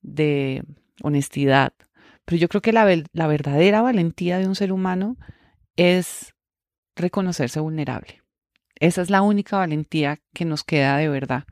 de 0.00 0.62
honestidad, 1.02 1.74
pero 2.24 2.38
yo 2.38 2.48
creo 2.48 2.62
que 2.62 2.72
la, 2.72 2.86
la 3.12 3.26
verdadera 3.26 3.82
valentía 3.82 4.38
de 4.38 4.46
un 4.46 4.54
ser 4.54 4.72
humano 4.72 5.16
es 5.76 6.33
reconocerse 6.96 7.60
vulnerable. 7.60 8.22
Esa 8.76 9.02
es 9.02 9.10
la 9.10 9.22
única 9.22 9.58
valentía 9.58 10.20
que 10.32 10.44
nos 10.44 10.64
queda 10.64 10.96
de 10.96 11.08
verdad. 11.08 11.44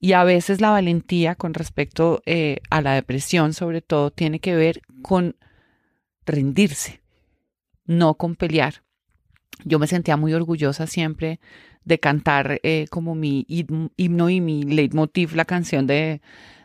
Y 0.00 0.12
a 0.12 0.24
veces 0.24 0.60
la 0.60 0.70
valentía 0.70 1.34
con 1.34 1.54
respecto 1.54 2.22
eh, 2.24 2.58
a 2.70 2.80
la 2.80 2.94
depresión, 2.94 3.52
sobre 3.52 3.80
todo, 3.80 4.10
tiene 4.10 4.40
que 4.40 4.54
ver 4.54 4.80
con 5.02 5.36
rendirse, 6.24 7.00
no 7.84 8.14
con 8.14 8.36
pelear. 8.36 8.82
Yo 9.64 9.78
me 9.78 9.88
sentía 9.88 10.16
muy 10.16 10.32
orgullosa 10.34 10.86
siempre 10.86 11.40
de 11.84 11.98
cantar 11.98 12.60
eh, 12.62 12.86
como 12.90 13.14
mi 13.14 13.44
himno 13.48 14.30
y 14.30 14.40
mi 14.40 14.62
leitmotiv, 14.62 15.34
la 15.34 15.44
canción 15.44 15.86
de, 15.86 16.20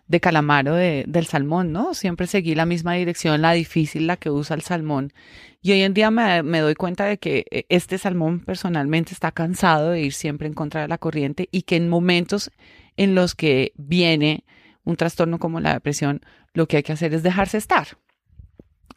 de 0.08 0.20
Calamaro 0.20 0.76
del 0.76 1.26
Salmón, 1.26 1.72
¿no? 1.72 1.94
Siempre 1.94 2.28
seguí 2.28 2.56
la 2.56 2.66
misma 2.66 2.94
dirección, 2.94 3.42
la 3.42 3.54
difícil, 3.54 4.08
la 4.08 4.18
que 4.18 4.30
usa 4.30 4.56
el 4.56 4.62
Salmón. 4.62 5.14
Y 5.62 5.72
hoy 5.72 5.82
en 5.82 5.94
día 5.94 6.12
me, 6.12 6.44
me, 6.44 6.60
doy 6.60 6.76
cuenta 6.76 7.06
de 7.06 7.18
que 7.18 7.46
eh, 7.50 7.66
este 7.70 7.98
Salmón 7.98 8.42
personalmente 8.42 9.14
está 9.14 9.32
cansado 9.32 9.92
de 9.92 10.02
ir 10.02 10.14
siempre 10.14 10.48
en 10.48 10.54
contra 10.54 10.82
de 10.82 10.88
la 10.88 10.98
corriente 10.98 11.48
y 11.52 11.62
que 11.62 11.78
en 11.78 11.90
momentos 11.90 12.52
en 12.98 13.16
los 13.16 13.34
que 13.34 13.72
viene 13.76 14.44
un 14.84 14.98
trastorno 14.98 15.40
como 15.40 15.60
la 15.60 15.74
depresión, 15.74 16.22
lo 16.54 16.68
que 16.68 16.78
hay 16.78 16.84
que 16.84 16.94
hacer 16.94 17.14
es 17.14 17.24
dejarse 17.24 17.58
estar. 17.58 17.98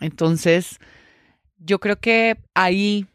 Entonces, 0.01 0.79
yo 1.59 1.79
creo 1.79 1.99
que 2.01 2.37
ahí 2.55 3.07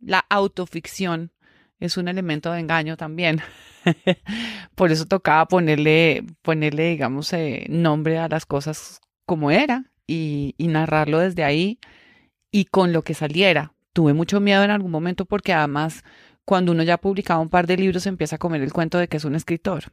la 0.00 0.24
autoficción 0.28 1.32
es 1.80 1.96
un 1.96 2.08
elemento 2.08 2.52
de 2.52 2.60
engaño 2.60 2.96
también. 2.96 3.40
Por 4.74 4.90
eso 4.92 5.06
tocaba 5.06 5.46
ponerle, 5.46 6.24
ponerle 6.42 6.90
digamos, 6.90 7.32
eh, 7.32 7.66
nombre 7.68 8.18
a 8.18 8.28
las 8.28 8.46
cosas 8.46 9.00
como 9.26 9.50
era 9.50 9.84
y, 10.06 10.54
narrarlo 10.58 11.18
desde 11.18 11.44
ahí 11.44 11.78
y 12.50 12.64
con 12.66 12.92
lo 12.92 13.02
que 13.02 13.14
saliera. 13.14 13.74
Tuve 13.92 14.14
mucho 14.14 14.40
miedo 14.40 14.62
en 14.64 14.70
algún 14.70 14.90
momento 14.90 15.24
porque 15.24 15.52
además 15.52 16.04
cuando 16.44 16.72
uno 16.72 16.82
ya 16.82 17.00
ha 17.02 17.38
un 17.38 17.48
par 17.50 17.66
de 17.66 17.76
libros 17.76 18.06
empieza 18.06 18.36
a 18.36 18.38
comer 18.38 18.62
el 18.62 18.72
cuento 18.72 18.98
de 18.98 19.08
que 19.08 19.18
es 19.18 19.24
un 19.24 19.34
escritor. 19.34 19.92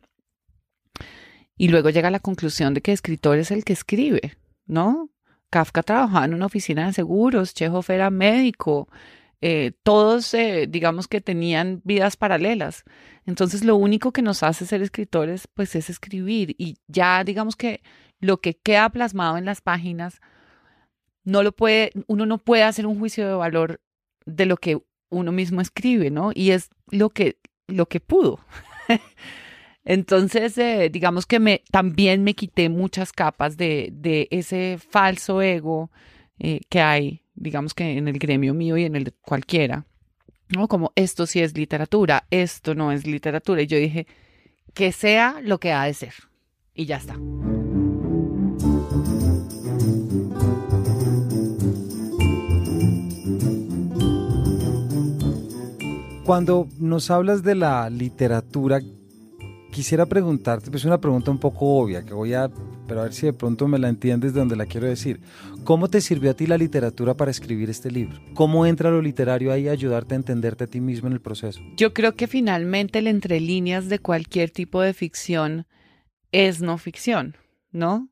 Y 1.57 1.69
luego 1.69 1.89
llega 1.89 2.07
a 2.07 2.11
la 2.11 2.19
conclusión 2.19 2.73
de 2.73 2.81
que 2.81 2.91
escritor 2.91 3.37
es 3.37 3.51
el 3.51 3.63
que 3.63 3.73
escribe, 3.73 4.37
¿no? 4.65 5.09
Kafka 5.49 5.83
trabajaba 5.83 6.25
en 6.25 6.33
una 6.33 6.47
oficina 6.47 6.87
de 6.87 6.93
seguros, 6.93 7.53
Chekhov 7.53 7.85
era 7.89 8.09
médico, 8.09 8.89
eh, 9.41 9.73
todos, 9.83 10.33
eh, 10.33 10.67
digamos 10.69 11.07
que 11.07 11.21
tenían 11.21 11.81
vidas 11.83 12.17
paralelas. 12.17 12.83
Entonces, 13.25 13.63
lo 13.63 13.75
único 13.75 14.11
que 14.11 14.21
nos 14.21 14.43
hace 14.43 14.65
ser 14.65 14.81
escritores, 14.81 15.47
pues 15.53 15.75
es 15.75 15.89
escribir. 15.89 16.55
Y 16.57 16.77
ya, 16.87 17.23
digamos 17.23 17.55
que 17.55 17.81
lo 18.19 18.37
que 18.37 18.55
queda 18.55 18.89
plasmado 18.89 19.37
en 19.37 19.45
las 19.45 19.61
páginas, 19.61 20.21
no 21.23 21.43
lo 21.43 21.51
puede, 21.51 21.91
uno 22.07 22.25
no 22.25 22.37
puede 22.37 22.63
hacer 22.63 22.85
un 22.85 22.99
juicio 22.99 23.27
de 23.27 23.33
valor 23.33 23.81
de 24.25 24.45
lo 24.45 24.57
que 24.57 24.79
uno 25.09 25.31
mismo 25.31 25.61
escribe, 25.61 26.11
¿no? 26.11 26.31
Y 26.33 26.51
es 26.51 26.69
lo 26.91 27.09
que, 27.09 27.37
lo 27.67 27.87
que 27.87 27.99
pudo. 27.99 28.39
Entonces, 29.83 30.57
eh, 30.57 30.89
digamos 30.91 31.25
que 31.25 31.39
me, 31.39 31.63
también 31.71 32.23
me 32.23 32.33
quité 32.33 32.69
muchas 32.69 33.11
capas 33.11 33.57
de, 33.57 33.89
de 33.91 34.27
ese 34.31 34.77
falso 34.79 35.41
ego 35.41 35.91
que 36.69 36.81
hay 36.81 37.24
digamos 37.35 37.73
que 37.73 37.97
en 37.97 38.07
el 38.07 38.17
gremio 38.17 38.53
mío 38.53 38.77
y 38.77 38.85
en 38.85 38.95
el 38.95 39.05
de 39.05 39.11
cualquiera, 39.11 39.85
¿no? 40.49 40.67
Como 40.67 40.91
esto 40.95 41.25
sí 41.27 41.41
es 41.41 41.55
literatura, 41.55 42.25
esto 42.31 42.75
no 42.75 42.91
es 42.91 43.05
literatura. 43.05 43.61
Y 43.61 43.67
yo 43.67 43.77
dije, 43.77 44.07
que 44.73 44.91
sea 44.91 45.39
lo 45.41 45.59
que 45.59 45.71
ha 45.71 45.83
de 45.83 45.93
ser. 45.93 46.13
Y 46.73 46.85
ya 46.85 46.97
está. 46.97 47.17
Cuando 56.25 56.67
nos 56.79 57.11
hablas 57.11 57.43
de 57.43 57.53
la 57.53 57.87
literatura, 57.89 58.81
quisiera 59.71 60.07
preguntarte, 60.07 60.71
pues 60.71 60.83
una 60.83 60.99
pregunta 60.99 61.29
un 61.29 61.37
poco 61.37 61.77
obvia, 61.77 62.03
que 62.03 62.13
voy 62.15 62.33
a, 62.33 62.49
pero 62.87 63.01
a 63.01 63.03
ver 63.03 63.13
si 63.13 63.25
de 63.25 63.33
pronto 63.33 63.67
me 63.67 63.79
la 63.79 63.89
entiendes 63.89 64.33
de 64.33 64.39
donde 64.39 64.55
la 64.55 64.65
quiero 64.65 64.87
decir. 64.87 65.19
¿Cómo 65.63 65.87
te 65.89 66.01
sirvió 66.01 66.31
a 66.31 66.33
ti 66.35 66.47
la 66.47 66.57
literatura 66.57 67.15
para 67.15 67.31
escribir 67.31 67.69
este 67.69 67.91
libro? 67.91 68.19
¿Cómo 68.33 68.65
entra 68.65 68.91
lo 68.91 69.01
literario 69.01 69.51
ahí 69.51 69.67
a 69.67 69.71
ayudarte 69.71 70.15
a 70.15 70.17
entenderte 70.17 70.65
a 70.65 70.67
ti 70.67 70.81
mismo 70.81 71.07
en 71.07 71.13
el 71.13 71.21
proceso? 71.21 71.61
Yo 71.77 71.93
creo 71.93 72.15
que 72.15 72.27
finalmente 72.27 72.99
el 72.99 73.07
entre 73.07 73.39
líneas 73.39 73.89
de 73.89 73.99
cualquier 73.99 74.51
tipo 74.51 74.81
de 74.81 74.93
ficción 74.93 75.65
es 76.31 76.61
no 76.61 76.77
ficción, 76.77 77.35
¿no? 77.71 78.09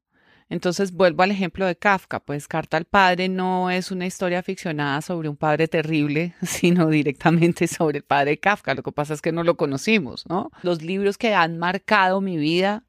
Entonces 0.50 0.92
vuelvo 0.92 1.24
al 1.24 1.32
ejemplo 1.32 1.66
de 1.66 1.76
Kafka, 1.76 2.20
pues 2.20 2.48
Carta 2.48 2.78
al 2.78 2.86
Padre 2.86 3.28
no 3.28 3.72
es 3.72 3.90
una 3.90 4.06
historia 4.06 4.44
ficcionada 4.44 5.02
sobre 5.02 5.28
un 5.28 5.36
padre 5.36 5.68
terrible, 5.68 6.36
sino 6.44 6.90
directamente 6.90 7.68
sobre 7.68 7.98
el 7.98 8.04
padre 8.04 8.38
Kafka. 8.38 8.76
Lo 8.76 8.84
que 8.84 8.92
pasa 8.92 9.16
es 9.16 9.22
que 9.22 9.32
no 9.32 9.44
lo 9.44 9.58
conocimos, 9.58 10.26
¿no? 10.28 10.52
Los 10.62 10.84
libros 10.84 11.18
que 11.18 11.34
han 11.34 11.58
marcado 11.58 12.22
mi 12.22 12.38
vida, 12.38 12.84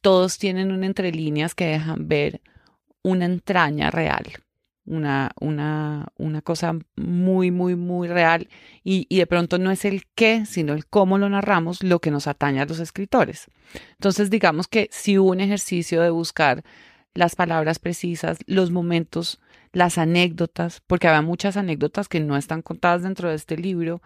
todos 0.00 0.38
tienen 0.38 0.72
un 0.72 0.84
entre 0.84 1.12
líneas 1.12 1.54
que 1.54 1.66
dejan 1.66 2.08
ver 2.08 2.40
una 3.02 3.24
entraña 3.24 3.90
real, 3.90 4.24
una, 4.84 5.30
una, 5.40 6.08
una 6.16 6.42
cosa 6.42 6.78
muy, 6.96 7.50
muy, 7.50 7.76
muy 7.76 8.08
real 8.08 8.48
y, 8.82 9.06
y, 9.08 9.18
de 9.18 9.26
pronto 9.26 9.58
no 9.58 9.70
es 9.70 9.84
el 9.84 10.04
qué, 10.14 10.46
sino 10.46 10.72
el 10.72 10.86
cómo 10.86 11.18
lo 11.18 11.28
narramos 11.28 11.82
lo 11.82 12.00
que 12.00 12.10
nos 12.10 12.26
atañe 12.26 12.60
a 12.60 12.66
los 12.66 12.80
escritores. 12.80 13.46
Entonces, 13.92 14.30
digamos 14.30 14.68
que 14.68 14.88
si 14.90 15.18
hubo 15.18 15.30
un 15.30 15.40
ejercicio 15.40 16.02
de 16.02 16.10
buscar 16.10 16.64
las 17.14 17.36
palabras 17.36 17.78
precisas, 17.78 18.38
los 18.46 18.70
momentos, 18.70 19.40
las 19.72 19.98
anécdotas, 19.98 20.82
porque 20.86 21.08
había 21.08 21.22
muchas 21.22 21.56
anécdotas 21.56 22.08
que 22.08 22.20
no 22.20 22.36
están 22.36 22.62
contadas 22.62 23.02
dentro 23.02 23.28
de 23.28 23.36
este 23.36 23.56
libro, 23.56 24.02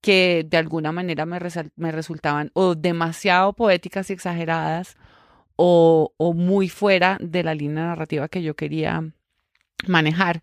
que 0.00 0.46
de 0.48 0.56
alguna 0.56 0.92
manera 0.92 1.26
me, 1.26 1.38
me 1.76 1.92
resultaban 1.92 2.50
o 2.54 2.74
demasiado 2.74 3.52
poéticas 3.54 4.10
y 4.10 4.12
exageradas 4.12 4.96
o, 5.58 6.32
muy 6.34 6.68
fuera 6.68 7.18
de 7.20 7.42
la 7.42 7.54
línea 7.54 7.86
narrativa 7.86 8.28
que 8.28 8.42
yo 8.42 8.54
quería 8.54 9.12
manejar. 9.86 10.42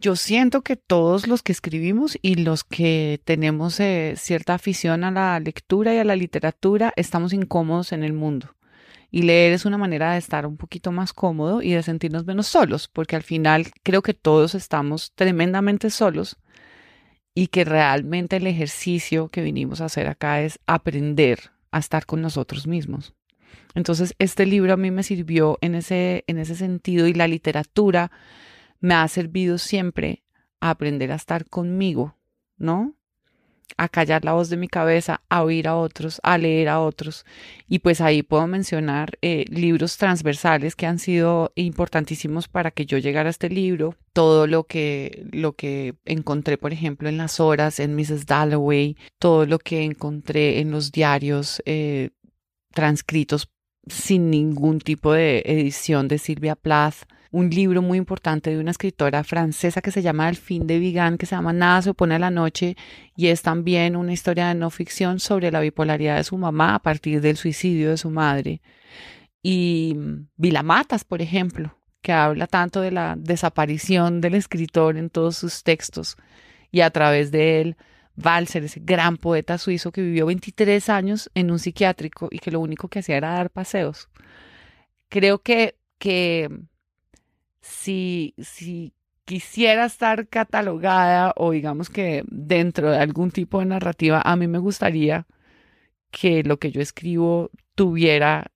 Yo 0.00 0.16
siento 0.16 0.62
que 0.62 0.74
todos 0.74 1.28
los 1.28 1.42
que 1.42 1.52
escribimos 1.52 2.18
y 2.22 2.34
los 2.34 2.64
que 2.64 3.20
tenemos 3.24 3.78
eh, 3.78 4.14
cierta 4.16 4.54
afición 4.54 5.04
a 5.04 5.12
la 5.12 5.38
lectura 5.38 5.94
y 5.94 5.98
a 5.98 6.04
la 6.04 6.16
literatura 6.16 6.92
estamos 6.96 7.32
incómodos 7.32 7.92
en 7.92 8.02
el 8.02 8.12
mundo. 8.12 8.56
Y 9.12 9.22
leer 9.22 9.52
es 9.52 9.64
una 9.64 9.78
manera 9.78 10.12
de 10.12 10.18
estar 10.18 10.44
un 10.44 10.56
poquito 10.56 10.90
más 10.90 11.12
cómodo 11.12 11.62
y 11.62 11.72
de 11.72 11.84
sentirnos 11.84 12.26
menos 12.26 12.48
solos, 12.48 12.88
porque 12.88 13.14
al 13.14 13.22
final 13.22 13.66
creo 13.84 14.02
que 14.02 14.14
todos 14.14 14.56
estamos 14.56 15.12
tremendamente 15.14 15.88
solos 15.90 16.36
y 17.32 17.46
que 17.48 17.64
realmente 17.64 18.38
el 18.38 18.46
ejercicio 18.48 19.28
que 19.28 19.42
vinimos 19.42 19.80
a 19.80 19.84
hacer 19.84 20.08
acá 20.08 20.42
es 20.42 20.58
aprender 20.66 21.52
a 21.70 21.78
estar 21.78 22.06
con 22.06 22.22
nosotros 22.22 22.66
mismos. 22.66 23.14
Entonces, 23.74 24.14
este 24.18 24.46
libro 24.46 24.72
a 24.72 24.76
mí 24.76 24.90
me 24.90 25.02
sirvió 25.02 25.58
en 25.60 25.74
ese, 25.74 26.24
en 26.26 26.38
ese 26.38 26.54
sentido 26.54 27.06
y 27.06 27.14
la 27.14 27.28
literatura 27.28 28.10
me 28.80 28.94
ha 28.94 29.06
servido 29.08 29.58
siempre 29.58 30.24
a 30.60 30.70
aprender 30.70 31.12
a 31.12 31.16
estar 31.16 31.48
conmigo, 31.48 32.16
¿no? 32.56 32.96
a 33.76 33.88
callar 33.88 34.24
la 34.24 34.32
voz 34.32 34.48
de 34.48 34.56
mi 34.56 34.68
cabeza, 34.68 35.22
a 35.28 35.42
oír 35.42 35.68
a 35.68 35.76
otros, 35.76 36.20
a 36.22 36.38
leer 36.38 36.68
a 36.68 36.80
otros. 36.80 37.24
Y 37.68 37.80
pues 37.80 38.00
ahí 38.00 38.22
puedo 38.22 38.46
mencionar 38.46 39.18
eh, 39.22 39.44
libros 39.48 39.96
transversales 39.96 40.76
que 40.76 40.86
han 40.86 40.98
sido 40.98 41.52
importantísimos 41.54 42.48
para 42.48 42.70
que 42.70 42.86
yo 42.86 42.98
llegara 42.98 43.28
a 43.28 43.30
este 43.30 43.48
libro. 43.48 43.96
Todo 44.12 44.46
lo 44.46 44.64
que, 44.64 45.26
lo 45.32 45.54
que 45.54 45.94
encontré, 46.04 46.58
por 46.58 46.72
ejemplo, 46.72 47.08
en 47.08 47.16
las 47.16 47.40
horas, 47.40 47.80
en 47.80 47.94
Mrs. 47.94 48.26
Dalloway, 48.26 48.96
todo 49.18 49.46
lo 49.46 49.58
que 49.58 49.84
encontré 49.84 50.60
en 50.60 50.70
los 50.70 50.92
diarios 50.92 51.62
eh, 51.64 52.10
transcritos 52.72 53.50
sin 53.86 54.30
ningún 54.30 54.80
tipo 54.80 55.12
de 55.12 55.42
edición 55.46 56.08
de 56.08 56.18
Silvia 56.18 56.56
Plath 56.56 57.04
un 57.32 57.48
libro 57.48 57.80
muy 57.80 57.98
importante 57.98 58.50
de 58.50 58.58
una 58.58 58.70
escritora 58.70 59.24
francesa 59.24 59.80
que 59.80 59.90
se 59.90 60.02
llama 60.02 60.28
El 60.28 60.36
fin 60.36 60.66
de 60.66 60.78
Vigan, 60.78 61.16
que 61.16 61.26
se 61.26 61.34
llama 61.34 61.54
Nada 61.54 61.82
se 61.82 61.90
opone 61.90 62.14
a 62.14 62.18
la 62.18 62.30
noche, 62.30 62.76
y 63.16 63.28
es 63.28 63.40
también 63.40 63.96
una 63.96 64.12
historia 64.12 64.48
de 64.48 64.54
no 64.54 64.68
ficción 64.70 65.18
sobre 65.18 65.50
la 65.50 65.60
bipolaridad 65.60 66.18
de 66.18 66.24
su 66.24 66.36
mamá 66.36 66.74
a 66.74 66.78
partir 66.82 67.22
del 67.22 67.38
suicidio 67.38 67.90
de 67.90 67.96
su 67.96 68.10
madre. 68.10 68.60
Y 69.42 69.96
Vilamatas, 70.36 71.04
por 71.04 71.22
ejemplo, 71.22 71.74
que 72.02 72.12
habla 72.12 72.46
tanto 72.46 72.82
de 72.82 72.90
la 72.90 73.16
desaparición 73.18 74.20
del 74.20 74.34
escritor 74.34 74.98
en 74.98 75.08
todos 75.08 75.36
sus 75.38 75.62
textos, 75.62 76.18
y 76.70 76.82
a 76.82 76.90
través 76.90 77.30
de 77.30 77.62
él 77.62 77.76
Walser, 78.16 78.64
ese 78.64 78.80
gran 78.80 79.16
poeta 79.16 79.58
suizo 79.58 79.92
que 79.92 80.02
vivió 80.02 80.26
23 80.26 80.88
años 80.88 81.30
en 81.34 81.50
un 81.50 81.58
psiquiátrico 81.58 82.28
y 82.30 82.38
que 82.38 82.50
lo 82.50 82.60
único 82.60 82.88
que 82.88 82.98
hacía 82.98 83.16
era 83.16 83.32
dar 83.32 83.50
paseos. 83.50 84.08
Creo 85.08 85.40
que, 85.40 85.76
que 85.98 86.48
si, 87.60 88.34
si 88.38 88.92
quisiera 89.24 89.86
estar 89.86 90.28
catalogada 90.28 91.32
o 91.36 91.52
digamos 91.52 91.88
que 91.88 92.24
dentro 92.26 92.90
de 92.90 92.98
algún 92.98 93.30
tipo 93.30 93.60
de 93.60 93.66
narrativa, 93.66 94.20
a 94.24 94.36
mí 94.36 94.46
me 94.46 94.58
gustaría 94.58 95.26
que 96.10 96.42
lo 96.42 96.58
que 96.58 96.70
yo 96.70 96.80
escribo 96.80 97.50
tuviera 97.74 98.52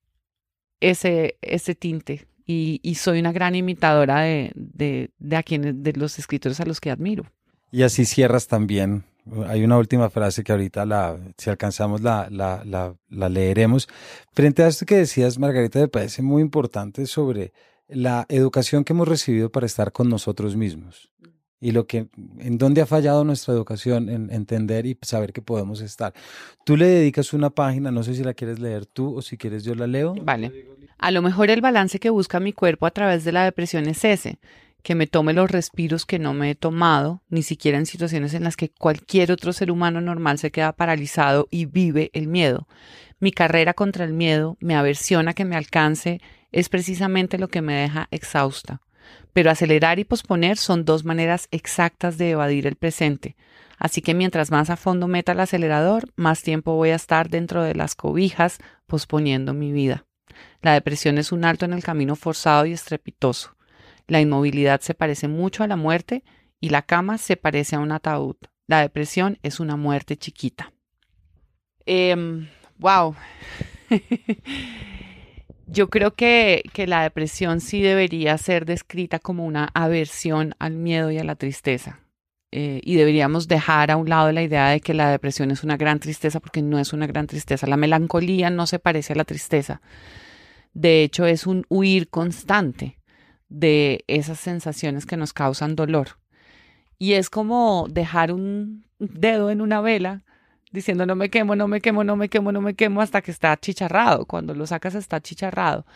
ese, 0.80 1.38
ese 1.40 1.75
tinte. 1.75 2.26
Y, 2.48 2.80
y 2.82 2.94
soy 2.96 3.18
una 3.18 3.32
gran 3.32 3.56
imitadora 3.56 4.20
de, 4.20 4.52
de, 4.54 5.10
de, 5.18 5.36
a 5.36 5.42
quienes, 5.42 5.82
de 5.82 5.92
los 5.94 6.18
escritores 6.18 6.60
a 6.60 6.66
los 6.66 6.80
que 6.80 6.90
admiro. 6.90 7.25
Y 7.72 7.82
así 7.82 8.04
cierras 8.04 8.46
también 8.46 9.04
hay 9.47 9.64
una 9.64 9.78
última 9.78 10.11
frase 10.11 10.45
que 10.45 10.52
ahorita, 10.52 10.87
la, 10.87 11.18
si 11.37 11.50
alcanzamos, 11.50 12.00
la, 12.00 12.28
la, 12.30 12.62
la, 13.09 13.28
leeremos. 13.28 13.88
Frente 14.33 14.62
a 14.62 14.68
esto 14.68 14.87
que 14.87 14.97
decías, 14.97 15.38
Margarita, 15.38 15.80
me 15.80 15.88
parece 15.88 16.23
muy 16.23 16.42
importante 16.42 17.06
sobre 17.06 17.52
la 17.88 18.26
educación 18.28 18.85
que 18.85 18.92
hemos 18.92 19.09
recibido 19.09 19.50
para 19.50 19.66
estar 19.66 19.92
con 19.92 20.09
nosotros 20.09 20.56
mismos 20.56 21.11
y 21.61 21.73
lo 21.73 21.87
que, 21.87 22.09
en 22.38 22.59
dónde 22.59 22.83
ha 22.83 22.87
fallado 22.87 23.25
nuestra 23.25 23.54
educación 23.54 24.09
en 24.09 24.30
entender 24.30 24.87
y 24.87 24.99
saber 25.02 25.33
que 25.33 25.42
podemos 25.42 25.80
estar. 25.80 26.12
Tú 26.64 26.76
le 26.76 26.87
dedicas 26.87 27.33
una 27.33 27.50
página, 27.50 27.90
no 27.90 28.02
sé 28.02 28.14
si 28.14 28.23
la 28.23 28.35
quieres 28.35 28.59
leer 28.59 28.87
tú 28.87 29.16
o 29.16 29.23
si 29.23 29.37
quieres 29.37 29.64
yo 29.64 29.75
la 29.75 29.87
leo. 29.87 30.14
Vale. 30.23 30.68
A 30.99 31.11
lo 31.11 31.23
mejor 31.23 31.50
el 31.50 31.61
balance 31.61 31.99
que 31.99 32.11
busca 32.11 32.40
mi 32.40 32.52
cuerpo 32.52 32.87
a 32.87 32.90
través 32.90 33.25
de 33.25 33.33
la 33.33 33.45
depresión 33.45 33.87
es 33.88 34.04
ese, 34.04 34.38
que 34.86 34.94
me 34.94 35.08
tome 35.08 35.32
los 35.32 35.50
respiros 35.50 36.06
que 36.06 36.20
no 36.20 36.32
me 36.32 36.48
he 36.48 36.54
tomado, 36.54 37.20
ni 37.28 37.42
siquiera 37.42 37.76
en 37.76 37.86
situaciones 37.86 38.34
en 38.34 38.44
las 38.44 38.56
que 38.56 38.68
cualquier 38.68 39.32
otro 39.32 39.52
ser 39.52 39.72
humano 39.72 40.00
normal 40.00 40.38
se 40.38 40.52
queda 40.52 40.74
paralizado 40.74 41.48
y 41.50 41.64
vive 41.64 42.12
el 42.12 42.28
miedo. 42.28 42.68
Mi 43.18 43.32
carrera 43.32 43.74
contra 43.74 44.04
el 44.04 44.12
miedo, 44.12 44.56
mi 44.60 44.74
aversión 44.74 45.26
a 45.26 45.34
que 45.34 45.44
me 45.44 45.56
alcance, 45.56 46.20
es 46.52 46.68
precisamente 46.68 47.36
lo 47.36 47.48
que 47.48 47.62
me 47.62 47.74
deja 47.74 48.06
exhausta. 48.12 48.80
Pero 49.32 49.50
acelerar 49.50 49.98
y 49.98 50.04
posponer 50.04 50.56
son 50.56 50.84
dos 50.84 51.04
maneras 51.04 51.48
exactas 51.50 52.16
de 52.16 52.30
evadir 52.30 52.68
el 52.68 52.76
presente. 52.76 53.34
Así 53.78 54.02
que 54.02 54.14
mientras 54.14 54.52
más 54.52 54.70
a 54.70 54.76
fondo 54.76 55.08
meta 55.08 55.32
el 55.32 55.40
acelerador, 55.40 56.12
más 56.14 56.44
tiempo 56.44 56.76
voy 56.76 56.90
a 56.90 56.94
estar 56.94 57.28
dentro 57.28 57.64
de 57.64 57.74
las 57.74 57.96
cobijas 57.96 58.58
posponiendo 58.86 59.52
mi 59.52 59.72
vida. 59.72 60.04
La 60.62 60.74
depresión 60.74 61.18
es 61.18 61.32
un 61.32 61.44
alto 61.44 61.64
en 61.64 61.72
el 61.72 61.82
camino 61.82 62.14
forzado 62.14 62.66
y 62.66 62.72
estrepitoso. 62.72 63.55
La 64.06 64.20
inmovilidad 64.20 64.80
se 64.80 64.94
parece 64.94 65.28
mucho 65.28 65.64
a 65.64 65.66
la 65.66 65.76
muerte 65.76 66.22
y 66.60 66.70
la 66.70 66.82
cama 66.82 67.18
se 67.18 67.36
parece 67.36 67.76
a 67.76 67.80
un 67.80 67.92
ataúd. 67.92 68.36
La 68.66 68.80
depresión 68.80 69.38
es 69.42 69.60
una 69.60 69.76
muerte 69.76 70.16
chiquita. 70.16 70.72
wow. 71.86 71.86
Em, 71.86 72.46
Yo 75.68 75.90
creo 75.90 76.14
que, 76.14 76.62
que, 76.72 76.86
la 76.86 77.02
depresión 77.02 77.60
sí 77.60 77.82
debería 77.82 78.38
ser 78.38 78.66
descrita 78.66 79.18
como 79.18 79.44
una 79.44 79.68
aversión 79.75 80.54
al 80.60 80.75
miedo 80.75 81.10
y 81.10 81.18
a 81.18 81.25
la 81.25 81.34
tristeza. 81.34 82.00
Eh, 82.52 82.80
y 82.84 82.94
deberíamos 82.94 83.48
dejar 83.48 83.90
a 83.90 83.96
un 83.96 84.08
lado 84.08 84.30
la 84.30 84.42
idea 84.42 84.68
de 84.68 84.80
que 84.80 84.94
la 84.94 85.10
depresión 85.10 85.50
es 85.50 85.64
una 85.64 85.76
gran 85.76 85.98
tristeza 85.98 86.38
porque 86.38 86.62
no 86.62 86.78
es 86.78 86.92
una 86.92 87.06
gran 87.06 87.26
tristeza. 87.26 87.66
La 87.66 87.76
melancolía 87.76 88.48
no 88.50 88.66
se 88.66 88.78
parece 88.78 89.12
a 89.12 89.16
la 89.16 89.25
tristeza. 89.25 89.80
De 90.72 91.02
hecho, 91.02 91.26
es 91.26 91.46
un 91.46 91.66
huir 91.68 92.08
constante 92.08 92.95
de 93.48 94.04
esas 94.06 94.40
sensaciones 94.40 95.06
que 95.06 95.16
nos 95.16 95.32
causan 95.32 95.76
dolor. 95.76 96.18
Y 96.98 97.12
es 97.12 97.30
como 97.30 97.86
dejar 97.90 98.32
un 98.32 98.84
dedo 98.98 99.50
en 99.50 99.60
una 99.60 99.80
vela 99.80 100.24
diciendo 100.72 101.06
no 101.06 101.14
me 101.14 101.30
quemo, 101.30 101.56
no 101.56 101.68
me 101.68 101.80
quemo, 101.80 102.04
no 102.04 102.16
me 102.16 102.28
quemo, 102.28 102.52
no 102.52 102.60
me 102.60 102.74
quemo 102.74 103.00
hasta 103.00 103.22
que 103.22 103.30
está 103.30 103.56
chicharrado. 103.56 104.26
Cuando 104.26 104.54
lo 104.54 104.66
sacas 104.66 104.94
está 104.94 105.20
chicharrado. 105.20 105.86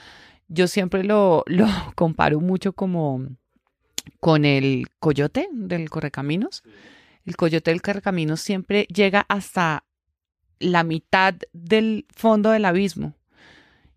Yo 0.48 0.68
siempre 0.68 1.04
lo, 1.04 1.44
lo 1.46 1.66
comparo 1.94 2.40
mucho 2.40 2.72
como 2.72 3.26
con 4.20 4.44
el 4.44 4.88
coyote 4.98 5.48
del 5.52 5.90
correcaminos. 5.90 6.62
El 7.26 7.36
coyote 7.36 7.70
del 7.70 7.82
correcaminos 7.82 8.40
siempre 8.40 8.84
llega 8.84 9.26
hasta 9.28 9.84
la 10.58 10.84
mitad 10.84 11.34
del 11.52 12.06
fondo 12.14 12.50
del 12.50 12.64
abismo 12.64 13.14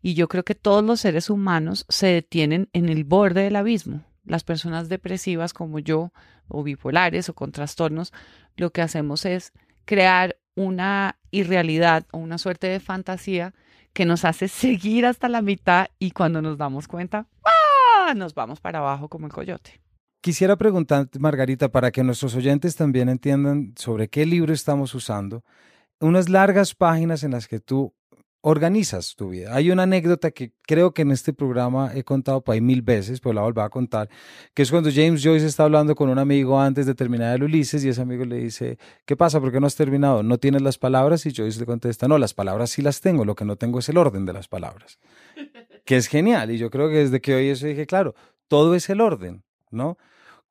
y 0.04 0.16
yo 0.16 0.28
creo 0.28 0.44
que 0.44 0.54
todos 0.54 0.84
los 0.84 1.00
seres 1.00 1.30
humanos 1.30 1.86
se 1.88 2.08
detienen 2.08 2.70
en 2.74 2.90
el 2.90 3.06
borde 3.06 3.44
del 3.44 3.56
abismo. 3.56 4.04
Las 4.26 4.44
personas 4.44 4.90
depresivas 4.90 5.54
como 5.54 5.80
yo, 5.80 6.12
o 6.50 6.62
bipolares 6.62 7.30
o 7.30 7.34
con 7.34 7.54
trastornos, 7.54 8.12
lo 8.58 8.72
que 8.72 8.82
hacemos 8.82 9.26
es 9.26 9.54
crear 9.86 10.38
una 10.56 11.18
irrealidad 11.32 12.06
o 12.12 12.18
una 12.18 12.38
suerte 12.38 12.68
de 12.68 12.82
fantasía 12.82 13.54
que 13.94 14.06
nos 14.06 14.26
hace 14.26 14.48
seguir 14.50 15.06
hasta 15.06 15.30
la 15.30 15.42
mitad 15.42 15.88
y 16.00 16.12
cuando 16.12 16.42
nos 16.42 16.58
damos 16.58 16.90
cuenta, 16.90 17.28
¡ah! 17.46 18.14
nos 18.14 18.36
vamos 18.36 18.60
para 18.60 18.80
abajo 18.80 19.08
como 19.08 19.28
el 19.28 19.32
coyote. 19.32 19.80
Quisiera 20.20 20.58
preguntarte, 20.58 21.18
Margarita, 21.18 21.70
para 21.70 21.92
que 21.92 22.04
nuestros 22.04 22.36
oyentes 22.36 22.76
también 22.76 23.08
entiendan 23.08 23.74
sobre 23.78 24.10
qué 24.10 24.26
libro 24.26 24.54
estamos 24.54 24.94
usando, 24.96 25.46
unas 26.02 26.28
largas 26.28 26.76
páginas 26.76 27.24
en 27.24 27.32
las 27.32 27.48
que 27.48 27.62
tú 27.62 27.94
organizas 28.46 29.16
tu 29.16 29.30
vida. 29.30 29.56
Hay 29.56 29.72
una 29.72 29.84
anécdota 29.84 30.32
que 30.32 30.52
creo 30.64 30.94
que 30.94 31.04
en 31.04 31.12
este 31.12 31.32
programa 31.32 31.92
he 31.96 32.04
contado 32.04 32.44
por 32.44 32.54
ahí 32.54 32.60
mil 32.60 32.82
veces, 32.82 33.22
pero 33.22 33.32
la 33.32 33.42
vuelvo 33.42 33.62
a 33.62 33.70
contar, 33.70 34.10
que 34.54 34.64
es 34.64 34.70
cuando 34.70 34.90
James 34.94 35.24
Joyce 35.24 35.46
está 35.46 35.64
hablando 35.64 35.96
con 35.96 36.10
un 36.10 36.20
amigo 36.20 36.60
antes 36.60 36.86
de 36.86 36.94
terminar 36.94 37.36
el 37.36 37.44
Ulises 37.44 37.86
y 37.86 37.90
ese 37.90 38.02
amigo 38.02 38.26
le 38.26 38.36
dice, 38.36 38.78
¿qué 39.06 39.16
pasa? 39.16 39.40
¿Por 39.40 39.54
qué 39.54 39.62
no 39.62 39.68
has 39.68 39.78
terminado? 39.78 40.24
¿No 40.24 40.40
tienes 40.40 40.62
las 40.62 40.78
palabras? 40.78 41.26
Y 41.26 41.34
Joyce 41.34 41.58
le 41.58 41.66
contesta, 41.66 42.10
no, 42.10 42.18
las 42.18 42.34
palabras 42.34 42.72
sí 42.72 42.82
las 42.82 43.00
tengo, 43.00 43.24
lo 43.24 43.34
que 43.34 43.46
no 43.46 43.56
tengo 43.56 43.80
es 43.80 43.88
el 43.88 43.98
orden 43.98 44.26
de 44.26 44.34
las 44.34 44.50
palabras. 44.50 45.00
que 45.86 45.96
es 45.96 46.08
genial 46.08 46.52
y 46.52 46.58
yo 46.58 46.70
creo 46.70 46.90
que 46.90 46.98
desde 46.98 47.22
que 47.22 47.36
oí 47.36 47.48
eso 47.48 47.66
dije, 47.66 47.86
claro, 47.86 48.14
todo 48.50 48.76
es 48.76 48.90
el 48.90 49.00
orden, 49.00 49.44
¿no? 49.72 49.98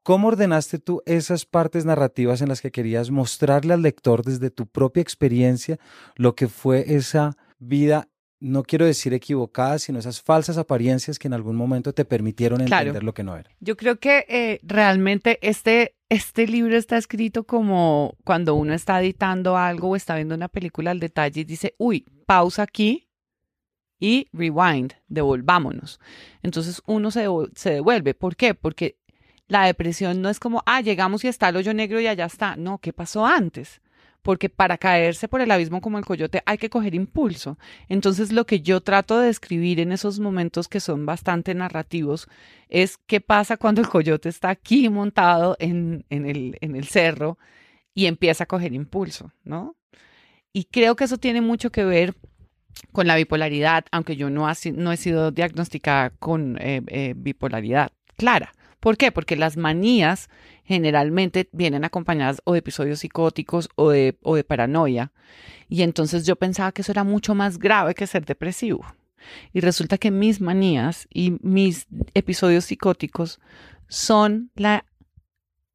¿Cómo 0.03 0.29
ordenaste 0.29 0.79
tú 0.79 1.03
esas 1.05 1.45
partes 1.45 1.85
narrativas 1.85 2.41
en 2.41 2.49
las 2.49 2.63
que 2.63 2.71
querías 2.71 3.11
mostrarle 3.11 3.75
al 3.75 3.83
lector 3.83 4.25
desde 4.25 4.51
tu 4.51 4.67
propia 4.67 5.03
experiencia 5.03 5.79
lo 6.17 6.35
que 6.35 6.49
fue 6.49 6.95
esa 6.95 7.37
vida, 7.63 8.09
no 8.41 8.65
quiero 8.65 8.85
decir 8.85 9.15
equivocada, 9.15 9.79
sino 9.79 10.01
esas 10.01 10.21
falsas 10.21 10.59
apariencias 10.59 11.19
que 11.19 11.29
en 11.29 11.35
algún 11.35 11.57
momento 11.57 11.93
te 11.93 12.05
permitieron 12.05 12.61
entender 12.61 13.05
lo 13.05 13.15
que 13.15 13.23
no 13.23 13.37
era. 13.37 13.51
Yo 13.61 13.77
creo 13.77 14.01
que 14.01 14.27
eh, 14.29 14.61
realmente 14.65 15.39
este, 15.43 15.95
este 16.09 16.47
libro 16.49 16.77
está 16.77 16.99
escrito 16.99 17.45
como 17.45 18.17
cuando 18.25 18.55
uno 18.57 18.75
está 18.75 19.01
editando 19.01 19.57
algo 19.57 19.91
o 19.91 19.97
está 19.97 20.17
viendo 20.17 20.35
una 20.35 20.49
película 20.49 20.91
al 20.91 20.99
detalle 20.99 21.43
y 21.43 21.45
dice, 21.45 21.75
uy, 21.79 22.05
pausa 22.27 22.63
aquí 22.63 23.09
y 24.01 24.27
rewind, 24.33 24.95
devolvámonos. 25.07 26.01
Entonces 26.43 26.83
uno 26.87 27.13
se, 27.13 27.27
se 27.55 27.71
devuelve. 27.71 28.15
¿Por 28.15 28.35
qué? 28.35 28.55
Porque 28.55 28.99
la 29.47 29.67
depresión 29.67 30.21
no 30.21 30.29
es 30.29 30.41
como, 30.41 30.65
ah, 30.67 30.81
llegamos 30.81 31.23
y 31.25 31.29
está 31.29 31.51
el 31.51 31.57
hoyo 31.57 31.75
negro 31.75 32.01
y 32.01 32.09
allá 32.09 32.25
está. 32.25 32.57
No, 32.57 32.79
¿qué 32.79 32.93
pasó 32.93 33.25
antes? 33.25 33.81
Porque 34.23 34.49
para 34.49 34.79
caerse 34.79 35.29
por 35.29 35.41
el 35.41 35.51
abismo 35.51 35.81
como 35.81 35.99
el 35.99 36.05
coyote 36.05 36.43
hay 36.47 36.57
que 36.57 36.71
coger 36.71 36.95
impulso. 36.95 37.59
Entonces 37.89 38.33
lo 38.33 38.47
que 38.47 38.61
yo 38.61 38.81
trato 38.81 39.19
de 39.19 39.27
describir 39.27 39.81
en 39.81 39.93
esos 39.93 40.21
momentos 40.21 40.69
que 40.69 40.81
son 40.81 41.05
bastante 41.05 41.55
narrativos 41.55 42.29
es 42.69 42.99
qué 43.07 43.21
pasa 43.21 43.57
cuando 43.57 43.81
el 43.81 43.89
coyote 43.89 44.29
está 44.29 44.51
aquí 44.51 44.89
montado 44.89 45.57
en, 45.59 46.05
el, 46.09 46.85
cerro 46.85 47.39
y 47.95 48.07
empieza 48.07 48.45
a 48.45 48.47
coger 48.47 48.73
impulso, 48.73 49.33
¿no? 49.45 49.77
Y 50.53 50.65
creo 50.65 50.97
que 50.97 51.05
eso 51.05 51.19
tiene 51.19 51.41
mucho 51.41 51.71
que 51.71 51.85
ver 51.85 52.15
con 52.93 53.07
la 53.07 53.17
bipolaridad, 53.17 53.85
aunque 53.91 54.17
yo 54.17 54.31
no, 54.31 54.47
no 54.75 54.93
he 54.93 54.97
sido 54.97 55.31
diagnosticada 55.31 56.11
con 56.11 56.59
eh, 56.61 56.83
eh, 56.87 57.15
bipolaridad 57.17 57.93
clara. 58.17 58.53
¿Por 58.83 58.97
qué? 58.97 59.13
Porque 59.13 59.37
las 59.37 59.57
manías 59.57 60.29
generalmente 60.65 61.49
vienen 61.53 61.85
acompañadas 61.85 62.43
o 62.43 62.55
de 62.55 62.59
episodios 62.59 62.99
psicóticos 62.99 63.69
o 63.77 63.91
de, 63.91 64.19
o 64.23 64.35
de 64.35 64.43
paranoia. 64.43 65.13
Y 65.69 65.83
entonces 65.83 66.27
yo 66.27 66.35
pensaba 66.35 66.73
que 66.73 66.83
eso 66.83 66.91
era 66.91 67.05
mucho 67.05 67.37
más 67.37 67.61
grave 67.61 67.95
que 67.95 68.09
ser 68.09 68.25
depresivo. 68.25 68.85
Y 69.53 69.61
resulta 69.61 69.99
que 69.99 70.11
mis 70.11 70.41
manías 70.41 71.07
y 71.15 71.37
mis 71.43 71.87
episodios 72.15 72.65
psicóticos 72.65 73.39
son 73.87 74.51
la 74.57 74.85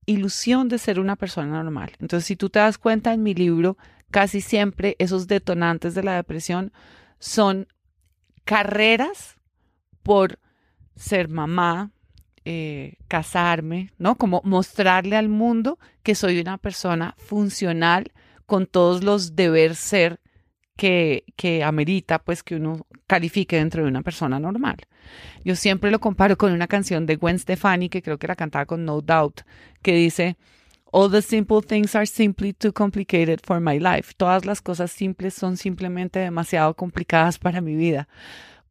ilusión 0.06 0.68
de 0.68 0.78
ser 0.78 1.00
una 1.00 1.16
persona 1.16 1.64
normal. 1.64 1.94
Entonces, 2.02 2.28
si 2.28 2.36
tú 2.36 2.50
te 2.50 2.60
das 2.60 2.78
cuenta 2.78 3.14
en 3.14 3.24
mi 3.24 3.34
libro, 3.34 3.78
casi 4.12 4.42
siempre 4.42 4.98
esos 5.00 5.28
detonantes 5.28 5.96
de 5.96 6.04
la 6.04 6.18
depresión 6.18 6.74
son 7.20 7.70
carreras 8.44 9.38
por 10.04 10.40
ser 10.98 11.30
mamá, 11.30 11.94
eh, 12.50 12.94
casarme, 13.10 13.92
¿no? 13.98 14.16
Como 14.16 14.42
mostrarle 14.46 15.18
al 15.18 15.28
mundo 15.28 15.80
que 16.02 16.16
soy 16.16 16.40
una 16.40 16.58
persona 16.58 17.14
funcional 17.18 18.14
con 18.46 18.68
todos 18.68 19.04
los 19.04 19.36
deber 19.36 19.76
ser 19.76 20.22
que, 20.78 21.26
que 21.36 21.66
amerita, 21.66 22.20
pues, 22.20 22.44
que 22.44 22.56
uno 22.56 22.88
califique 23.06 23.58
dentro 23.58 23.84
de 23.84 23.90
una 23.90 24.02
persona 24.02 24.40
normal. 24.40 24.78
Yo 25.44 25.58
siempre 25.58 25.92
lo 25.92 26.00
comparo 26.00 26.38
con 26.38 26.54
una 26.54 26.68
canción 26.68 27.06
de 27.06 27.18
Gwen 27.18 27.38
Stefani, 27.38 27.90
que 27.90 28.02
creo 28.02 28.18
que 28.18 28.28
la 28.28 28.38
cantaba 28.38 28.66
con 28.66 28.86
No 28.86 29.02
Doubt, 29.02 29.42
que 29.82 29.92
dice, 29.92 30.38
All 30.94 31.12
the 31.12 31.22
simple 31.22 31.62
things 31.62 31.96
are 31.96 32.06
simply 32.06 32.54
too 32.54 32.72
complicated 32.72 33.42
for 33.44 33.60
my 33.60 33.78
life. 33.78 34.14
Todas 34.16 34.46
las 34.46 34.62
cosas 34.62 34.90
simples 34.90 35.34
son 35.34 35.58
simplemente 35.58 36.20
demasiado 36.20 36.76
complicadas 36.76 37.40
para 37.40 37.60
mi 37.60 37.76
vida 37.76 38.08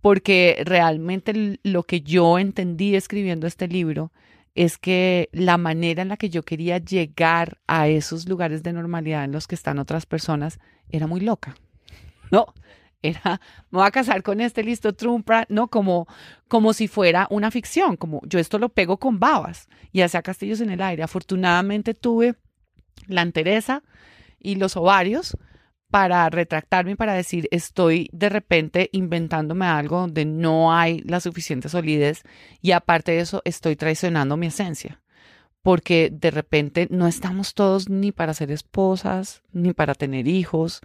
porque 0.00 0.62
realmente 0.64 1.59
lo 1.62 1.82
que 1.82 2.00
yo 2.00 2.38
entendí 2.38 2.94
escribiendo 2.94 3.46
este 3.46 3.68
libro 3.68 4.12
es 4.54 4.78
que 4.78 5.28
la 5.32 5.59
manera 5.59 6.02
en 6.02 6.09
la 6.09 6.16
que 6.16 6.30
yo 6.30 6.42
quería 6.42 6.78
llegar 6.78 7.59
a 7.66 7.88
esos 7.88 8.26
lugares 8.26 8.62
de 8.62 8.72
normalidad 8.72 9.24
en 9.24 9.32
los 9.32 9.46
que 9.46 9.54
están 9.54 9.78
otras 9.78 10.06
personas 10.06 10.59
era 10.90 11.06
muy 11.06 11.20
loca. 11.20 11.54
No, 12.32 12.52
era, 13.02 13.40
me 13.70 13.78
voy 13.78 13.87
a 13.87 13.92
casar 13.92 14.24
con 14.24 14.40
este 14.40 14.64
listo 14.64 14.92
Trump, 14.92 15.30
no, 15.48 15.68
como, 15.68 16.09
como 16.48 16.72
si 16.72 16.88
fuera 16.88 17.28
una 17.30 17.52
ficción, 17.52 17.96
como 17.96 18.20
yo 18.24 18.40
esto 18.40 18.59
lo 18.59 18.68
pego 18.68 18.96
con 18.96 19.20
babas 19.20 19.68
y 19.92 20.00
hacía 20.00 20.22
castillos 20.22 20.61
en 20.61 20.70
el 20.70 20.82
aire. 20.82 21.04
Afortunadamente 21.04 21.94
tuve 21.94 22.35
la 23.06 23.22
entereza 23.22 23.85
y 24.40 24.56
los 24.56 24.76
ovarios 24.76 25.37
para 25.90 26.29
retractarme 26.31 26.92
y 26.92 26.96
para 26.96 27.14
decir 27.14 27.49
estoy 27.51 28.09
de 28.12 28.29
repente 28.29 28.88
inventándome 28.92 29.66
algo 29.66 30.01
donde 30.01 30.25
no 30.25 30.75
hay 30.75 31.01
la 31.01 31.20
suficiente 31.20 31.68
solidez 31.68 32.22
y 32.61 32.72
aparte 32.72 33.12
de 33.12 33.20
eso 33.20 33.42
estoy 33.44 33.77
traicionando 33.77 34.37
mi 34.37 34.49
esencia. 34.49 35.01
Porque 35.62 36.11
de 36.12 36.31
repente 36.31 36.87
no 36.90 37.09
estamos 37.09 37.55
todos 37.55 37.88
ni 37.88 38.12
para 38.12 38.35
ser 38.35 38.53
esposas 38.53 39.42
ni 39.53 39.72
para 39.72 39.94
tener 39.94 40.29
hijos. 40.29 40.81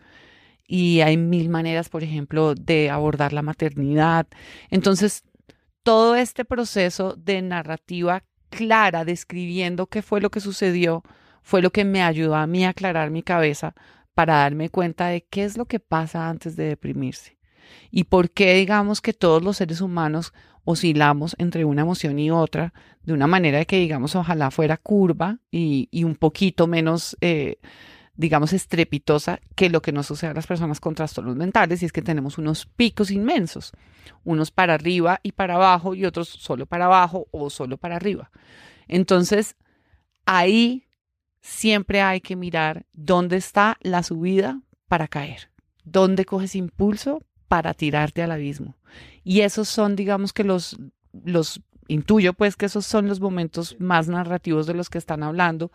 Y 0.68 1.02
hay 1.02 1.18
mil 1.18 1.50
maneras 1.50 1.90
por 1.90 2.04
ejemplo 2.04 2.56
de 2.56 2.90
abordar 2.90 3.34
la 3.34 3.44
maternidad. 3.44 4.28
Entonces 4.70 5.24
todo 5.84 6.16
este 6.16 6.46
proceso 6.46 7.16
de 7.16 7.42
narrativa 7.42 8.24
clara 8.50 9.06
describiendo 9.06 9.88
qué 9.88 10.02
fue 10.02 10.22
lo 10.22 10.30
que 10.32 10.40
sucedió 10.40 11.04
fue 11.44 11.62
lo 11.62 11.72
que 11.72 11.86
me 11.86 12.04
ayudó 12.04 12.36
a 12.36 12.48
mí 12.48 12.66
a 12.66 12.70
aclarar 12.70 13.10
mi 13.10 13.24
cabeza 13.24 13.76
para 14.22 14.36
darme 14.36 14.70
cuenta 14.70 15.08
de 15.08 15.24
qué 15.24 15.44
es 15.44 15.58
lo 15.58 15.66
que 15.66 15.80
pasa 15.80 16.30
antes 16.30 16.56
de 16.56 16.66
deprimirse 16.66 17.40
y 17.90 18.04
por 18.04 18.30
qué 18.30 18.54
digamos 18.54 19.02
que 19.02 19.14
todos 19.14 19.42
los 19.42 19.58
seres 19.58 19.82
humanos 19.82 20.32
oscilamos 20.64 21.36
entre 21.40 21.66
una 21.66 21.82
emoción 21.82 22.20
y 22.20 22.30
otra 22.30 22.72
de 23.02 23.14
una 23.14 23.26
manera 23.26 23.66
que 23.66 23.80
digamos 23.80 24.16
ojalá 24.16 24.52
fuera 24.52 24.78
curva 24.78 25.40
y, 25.50 25.90
un 26.04 26.14
poquito 26.14 26.68
menos 26.68 27.18
eh, 27.22 27.58
digamos 28.14 28.54
estrepitosa 28.54 29.40
que 29.56 29.72
lo 29.72 29.82
que 29.82 29.92
nos 29.92 30.06
sucede 30.06 30.30
a 30.30 30.36
las 30.36 30.46
personas 30.46 30.80
con 30.80 30.94
trastornos 30.94 31.36
mentales 31.36 31.82
y 31.82 31.88
es 31.88 31.92
que 31.92 32.04
tenemos 32.04 32.38
unos 32.38 32.68
picos 32.68 33.10
inmensos, 33.10 33.72
unos 34.24 34.52
para 34.52 34.76
arriba 34.76 35.20
y 35.24 35.32
para 35.32 35.56
abajo 35.56 35.96
y 35.96 36.06
otros 36.06 36.30
solo 36.30 36.68
para 36.68 36.86
abajo 36.86 37.26
o 37.32 37.50
solo 37.50 37.78
para 37.78 37.96
arriba. 37.96 38.30
Entonces, 38.88 39.56
ahí 40.28 40.86
siempre 41.41 42.01
hay 42.01 42.21
que 42.21 42.36
mirar 42.36 42.86
dónde 42.93 43.38
está 43.38 43.77
la 43.82 44.04
subida 44.04 44.62
para 44.88 45.08
caer, 45.08 45.51
dónde 45.84 46.25
coges 46.25 46.56
impulso 46.56 47.23
para 47.47 47.73
tirarte 47.73 48.23
al 48.23 48.32
abismo. 48.32 48.77
Y 49.23 49.41
esos 49.41 49.67
son, 49.67 49.95
digamos 49.95 50.34
que 50.34 50.43
los, 50.43 50.77
los, 51.12 51.62
intuyo 51.88 52.34
pues 52.34 52.56
que 52.56 52.67
esos 52.67 52.86
son 52.86 53.08
los 53.08 53.19
momentos 53.19 53.75
más 53.80 54.08
narrativos 54.08 54.65
de 54.67 54.73
los 54.73 54.89
que 54.89 54.97
están 54.97 55.23
hablando. 55.23 55.71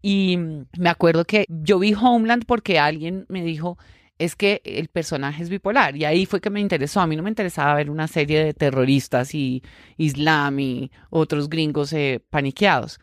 Y 0.00 0.38
me 0.78 0.88
acuerdo 0.88 1.24
que 1.24 1.44
yo 1.48 1.78
vi 1.78 1.94
Homeland 1.94 2.44
porque 2.46 2.78
alguien 2.78 3.26
me 3.28 3.44
dijo, 3.44 3.78
es 4.18 4.36
que 4.36 4.62
el 4.64 4.88
personaje 4.88 5.42
es 5.42 5.48
bipolar. 5.48 5.96
Y 5.96 6.04
ahí 6.04 6.26
fue 6.26 6.40
que 6.40 6.50
me 6.50 6.60
interesó. 6.60 7.00
A 7.00 7.06
mí 7.06 7.16
no 7.16 7.22
me 7.22 7.28
interesaba 7.28 7.74
ver 7.74 7.90
una 7.90 8.08
serie 8.08 8.44
de 8.44 8.54
terroristas 8.54 9.34
y 9.34 9.62
islam 9.96 10.58
y 10.60 10.90
otros 11.10 11.48
gringos 11.48 11.92
eh, 11.92 12.20
paniqueados. 12.30 12.98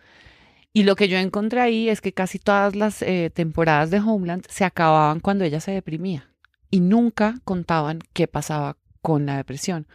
Y 0.72 0.84
lo 0.84 0.96
que 0.96 1.08
yo 1.08 1.18
encontré 1.18 1.62
ahí 1.62 1.90
es 1.90 2.00
que 2.02 2.14
casi 2.14 2.38
todas 2.38 2.76
las 2.76 3.02
eh, 3.02 3.32
temporadas 3.34 3.90
de 3.90 4.00
Homeland 4.00 4.46
se 4.48 4.66
acababan 4.66 5.20
cuando 5.20 5.44
ella 5.44 5.60
se 5.60 5.72
deprimía 5.72 6.30
y 6.70 6.80
nunca 6.80 7.36
contaban 7.44 8.00
qué 8.14 8.28
pasaba 8.28 8.78
con 9.02 9.26
la 9.26 9.38
depresión. 9.38 9.88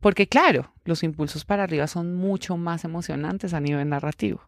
Porque 0.00 0.28
claro, 0.28 0.72
los 0.84 1.02
impulsos 1.02 1.44
para 1.44 1.64
arriba 1.64 1.86
son 1.86 2.14
mucho 2.14 2.56
más 2.56 2.84
emocionantes 2.84 3.54
a 3.54 3.60
nivel 3.60 3.88
narrativo. 3.88 4.42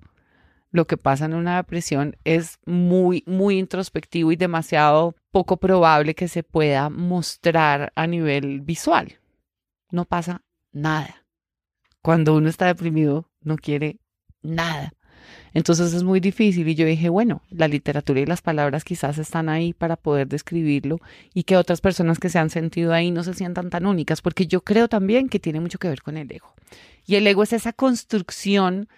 Lo 0.70 0.86
que 0.86 0.96
pasa 0.96 1.26
en 1.26 1.34
una 1.34 1.56
depresión 1.56 2.16
es 2.24 2.58
muy, 2.64 3.22
muy 3.26 3.58
introspectivo 3.58 4.32
y 4.32 4.36
demasiado 4.36 5.14
poco 5.30 5.58
probable 5.58 6.14
que 6.14 6.26
se 6.26 6.42
pueda 6.42 6.90
mostrar 6.90 7.92
a 7.94 8.06
nivel 8.06 8.60
visual. 8.60 9.20
No 9.90 10.04
pasa 10.04 10.42
nada. 10.72 11.26
Cuando 12.02 12.34
uno 12.34 12.48
está 12.48 12.66
deprimido, 12.66 13.30
no 13.40 13.56
quiere 13.56 14.00
nada. 14.42 14.92
Entonces 15.54 15.94
es 15.94 16.02
muy 16.02 16.18
difícil 16.18 16.68
y 16.68 16.74
yo 16.74 16.84
dije, 16.84 17.08
bueno, 17.08 17.42
la 17.48 17.68
literatura 17.68 18.20
y 18.20 18.26
las 18.26 18.42
palabras 18.42 18.82
quizás 18.82 19.18
están 19.18 19.48
ahí 19.48 19.72
para 19.72 19.96
poder 19.96 20.26
describirlo 20.26 21.00
y 21.32 21.44
que 21.44 21.56
otras 21.56 21.80
personas 21.80 22.18
que 22.18 22.28
se 22.28 22.40
han 22.40 22.50
sentido 22.50 22.92
ahí 22.92 23.12
no 23.12 23.22
se 23.22 23.34
sientan 23.34 23.70
tan 23.70 23.86
únicas, 23.86 24.20
porque 24.20 24.48
yo 24.48 24.62
creo 24.62 24.88
también 24.88 25.28
que 25.28 25.38
tiene 25.38 25.60
mucho 25.60 25.78
que 25.78 25.88
ver 25.88 26.02
con 26.02 26.16
el 26.16 26.30
ego. 26.30 26.52
Y 27.06 27.14
el 27.14 27.26
ego 27.26 27.44
es 27.44 27.52
esa 27.52 27.72
construcción 27.72 28.88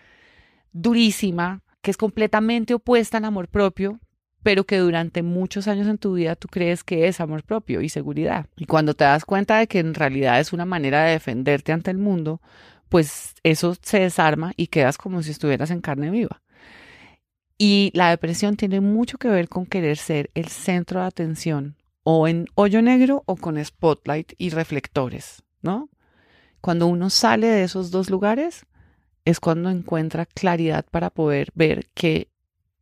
durísima 0.72 1.62
que 1.82 1.90
es 1.90 1.98
completamente 1.98 2.74
opuesta 2.74 3.18
al 3.18 3.26
amor 3.26 3.48
propio, 3.48 4.00
pero 4.42 4.64
que 4.64 4.78
durante 4.78 5.22
muchos 5.22 5.68
años 5.68 5.88
en 5.88 5.98
tu 5.98 6.14
vida 6.14 6.36
tú 6.36 6.48
crees 6.48 6.84
que 6.84 7.06
es 7.06 7.20
amor 7.20 7.42
propio 7.42 7.82
y 7.82 7.90
seguridad. 7.90 8.46
Y 8.56 8.64
cuando 8.64 8.94
te 8.94 9.04
das 9.04 9.24
cuenta 9.24 9.58
de 9.58 9.66
que 9.66 9.80
en 9.80 9.92
realidad 9.92 10.40
es 10.40 10.52
una 10.52 10.64
manera 10.64 11.04
de 11.04 11.12
defenderte 11.12 11.72
ante 11.72 11.90
el 11.90 11.98
mundo, 11.98 12.40
pues 12.88 13.34
eso 13.42 13.76
se 13.82 14.00
desarma 14.00 14.52
y 14.56 14.68
quedas 14.68 14.98
como 14.98 15.22
si 15.22 15.32
estuvieras 15.32 15.70
en 15.70 15.80
carne 15.80 16.10
viva. 16.10 16.40
Y 17.58 17.90
la 17.94 18.10
depresión 18.10 18.56
tiene 18.56 18.80
mucho 18.80 19.18
que 19.18 19.28
ver 19.28 19.48
con 19.48 19.66
querer 19.66 19.96
ser 19.96 20.30
el 20.34 20.48
centro 20.48 21.00
de 21.00 21.06
atención 21.06 21.76
o 22.02 22.28
en 22.28 22.46
hoyo 22.54 22.82
negro 22.82 23.22
o 23.26 23.36
con 23.36 23.62
spotlight 23.64 24.34
y 24.38 24.50
reflectores, 24.50 25.42
¿no? 25.62 25.88
Cuando 26.60 26.86
uno 26.86 27.10
sale 27.10 27.46
de 27.46 27.64
esos 27.64 27.90
dos 27.90 28.10
lugares 28.10 28.66
es 29.24 29.40
cuando 29.40 29.70
encuentra 29.70 30.26
claridad 30.26 30.84
para 30.90 31.10
poder 31.10 31.50
ver 31.54 31.88
que 31.94 32.28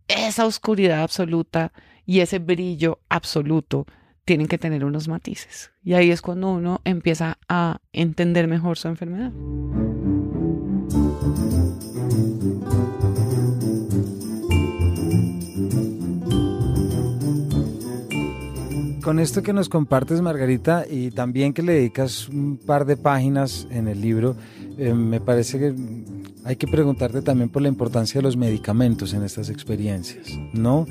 esa 0.09 0.45
oscuridad 0.45 1.03
absoluta 1.03 1.73
y 2.05 2.21
ese 2.21 2.39
brillo 2.39 3.01
absoluto 3.09 3.87
tienen 4.25 4.47
que 4.47 4.59
tener 4.59 4.85
unos 4.85 5.09
matices. 5.09 5.71
Y 5.83 5.95
ahí 5.95 6.11
es 6.11 6.21
cuando 6.21 6.51
uno 6.51 6.81
empieza 6.85 7.39
a 7.49 7.81
entender 7.93 8.49
mejor 8.49 8.77
su 8.77 8.89
enfermedad. 8.89 9.33
Con 19.05 19.21
esto 19.21 19.43
que 19.43 19.53
nos 19.53 19.69
compartes, 19.69 20.23
Margarita, 20.23 20.87
y 20.89 21.11
también 21.11 21.53
que 21.53 21.63
le 21.63 21.75
dedicas 21.75 22.27
un 22.31 22.57
par 22.57 22.87
de 22.87 22.97
páginas 22.97 23.69
en 23.71 23.87
el 23.87 24.01
libro, 24.01 24.35
eh, 24.79 24.95
me 24.95 25.21
parece 25.21 25.59
que 25.59 25.75
hay 26.45 26.57
que 26.57 26.67
preguntarte 26.67 27.23
también 27.23 27.49
por 27.49 27.63
la 27.63 27.69
importancia 27.69 28.19
de 28.19 28.23
los 28.23 28.37
medicamentos 28.37 29.15
en 29.15 29.23
estas 29.23 29.49
experiencias, 29.49 30.39
¿no? 30.53 30.87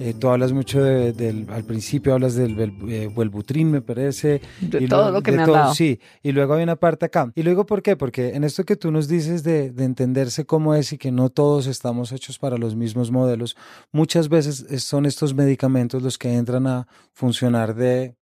Eh, 0.00 0.14
tú 0.18 0.28
hablas 0.28 0.52
mucho 0.52 0.82
del, 0.82 1.46
al 1.48 1.64
principio 1.64 2.12
hablas 2.12 2.34
del 2.34 2.58
eh, 2.88 3.06
Wellbutrin, 3.14 3.70
me 3.70 3.80
parece. 3.80 4.40
De 4.60 4.88
todo 4.88 5.12
lo, 5.12 5.22
que 5.22 5.32
me 5.32 5.42
han 5.42 5.52
dado. 5.52 5.74
Sí, 5.74 6.00
y 6.22 6.32
luego 6.32 6.54
hay 6.54 6.64
una 6.64 6.76
parte 6.76 7.06
acá. 7.06 7.30
Y 7.34 7.42
luego, 7.42 7.64
¿por 7.64 7.82
qué? 7.82 7.96
Porque 7.96 8.30
en 8.30 8.42
esto 8.44 8.64
que 8.64 8.76
tú 8.76 8.90
nos 8.90 9.06
dices 9.06 9.44
de, 9.44 9.70
de 9.70 9.84
entenderse 9.84 10.44
cómo 10.44 10.74
es 10.74 10.92
y 10.92 10.98
que 10.98 11.12
no 11.12 11.30
todos 11.30 11.66
estamos 11.68 12.12
hechos 12.12 12.38
para 12.38 12.58
los 12.58 12.74
mismos 12.74 13.10
modelos, 13.10 13.56
muchas 13.92 14.28
veces 14.28 14.82
son 14.82 15.06
estos 15.06 15.34
medicamentos 15.34 16.02
los 16.02 16.18
que 16.18 16.34
entran 16.34 16.66
a 16.66 16.88
funcionar 17.12 17.74
de 17.74 18.16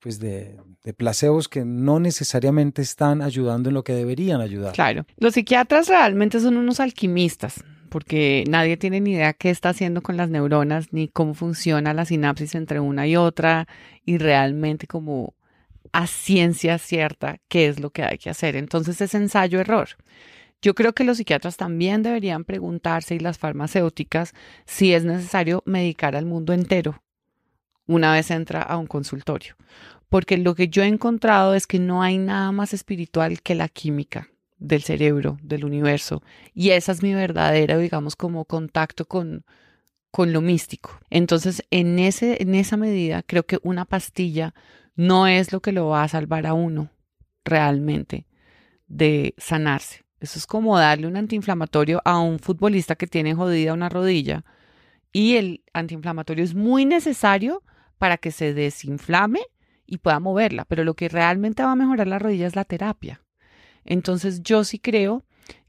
pues 0.00 0.18
de, 0.18 0.56
de, 0.84 0.94
placebos 0.94 1.48
que 1.48 1.64
no 1.64 1.98
necesariamente 2.00 2.82
están 2.82 3.22
ayudando 3.22 3.70
en 3.70 3.74
lo 3.74 3.84
que 3.84 3.94
deberían 3.94 4.40
ayudar. 4.40 4.72
Claro, 4.72 5.04
los 5.16 5.34
psiquiatras 5.34 5.88
realmente 5.88 6.40
son 6.40 6.56
unos 6.56 6.80
alquimistas, 6.80 7.64
porque 7.88 8.44
nadie 8.48 8.76
tiene 8.76 9.00
ni 9.00 9.12
idea 9.12 9.32
qué 9.32 9.50
está 9.50 9.70
haciendo 9.70 10.02
con 10.02 10.16
las 10.16 10.30
neuronas, 10.30 10.92
ni 10.92 11.08
cómo 11.08 11.34
funciona 11.34 11.94
la 11.94 12.04
sinapsis 12.04 12.54
entre 12.54 12.80
una 12.80 13.06
y 13.06 13.16
otra, 13.16 13.66
y 14.04 14.18
realmente 14.18 14.86
como 14.86 15.34
a 15.92 16.06
ciencia 16.06 16.78
cierta 16.78 17.38
qué 17.48 17.66
es 17.66 17.80
lo 17.80 17.90
que 17.90 18.04
hay 18.04 18.18
que 18.18 18.30
hacer. 18.30 18.56
Entonces 18.56 19.00
es 19.00 19.14
ensayo-error. 19.14 19.88
Yo 20.60 20.74
creo 20.74 20.92
que 20.92 21.04
los 21.04 21.18
psiquiatras 21.18 21.56
también 21.56 22.02
deberían 22.02 22.44
preguntarse 22.44 23.14
y 23.14 23.20
las 23.20 23.38
farmacéuticas 23.38 24.32
si 24.66 24.92
es 24.92 25.04
necesario 25.04 25.62
medicar 25.66 26.16
al 26.16 26.26
mundo 26.26 26.52
entero 26.52 27.00
una 27.88 28.12
vez 28.12 28.30
entra 28.30 28.62
a 28.62 28.76
un 28.76 28.86
consultorio. 28.86 29.56
Porque 30.08 30.38
lo 30.38 30.54
que 30.54 30.68
yo 30.68 30.82
he 30.82 30.86
encontrado 30.86 31.54
es 31.54 31.66
que 31.66 31.80
no 31.80 32.02
hay 32.02 32.18
nada 32.18 32.52
más 32.52 32.72
espiritual 32.72 33.42
que 33.42 33.56
la 33.56 33.68
química 33.68 34.28
del 34.58 34.82
cerebro, 34.82 35.38
del 35.42 35.64
universo. 35.64 36.22
Y 36.54 36.70
esa 36.70 36.92
es 36.92 37.02
mi 37.02 37.14
verdadera, 37.14 37.76
digamos, 37.76 38.14
como 38.14 38.44
contacto 38.44 39.06
con, 39.06 39.44
con 40.10 40.32
lo 40.32 40.40
místico. 40.40 41.00
Entonces, 41.10 41.64
en, 41.70 41.98
ese, 41.98 42.42
en 42.42 42.54
esa 42.54 42.76
medida, 42.76 43.22
creo 43.22 43.44
que 43.44 43.58
una 43.62 43.84
pastilla 43.84 44.54
no 44.94 45.26
es 45.26 45.52
lo 45.52 45.60
que 45.60 45.72
lo 45.72 45.88
va 45.88 46.04
a 46.04 46.08
salvar 46.08 46.46
a 46.46 46.54
uno 46.54 46.90
realmente 47.44 48.26
de 48.86 49.34
sanarse. 49.38 50.04
Eso 50.20 50.38
es 50.38 50.46
como 50.46 50.78
darle 50.78 51.06
un 51.06 51.16
antiinflamatorio 51.16 52.02
a 52.04 52.18
un 52.18 52.38
futbolista 52.38 52.96
que 52.96 53.06
tiene 53.06 53.34
jodida 53.34 53.72
una 53.72 53.88
rodilla 53.88 54.44
y 55.12 55.36
el 55.36 55.64
antiinflamatorio 55.72 56.44
es 56.44 56.54
muy 56.54 56.84
necesario 56.84 57.62
para 57.98 58.16
que 58.16 58.30
se 58.30 58.54
desinflame 58.54 59.40
y 59.86 59.98
pueda 59.98 60.20
moverla, 60.20 60.64
pero 60.64 60.84
lo 60.84 60.94
que 60.94 61.08
realmente 61.08 61.62
va 61.62 61.72
a 61.72 61.76
mejorar 61.76 62.06
la 62.06 62.18
rodilla 62.18 62.46
es 62.46 62.56
la 62.56 62.64
terapia. 62.64 63.22
Entonces 63.84 64.42
yo 64.42 64.64
sí 64.64 64.78
creo 64.78 65.24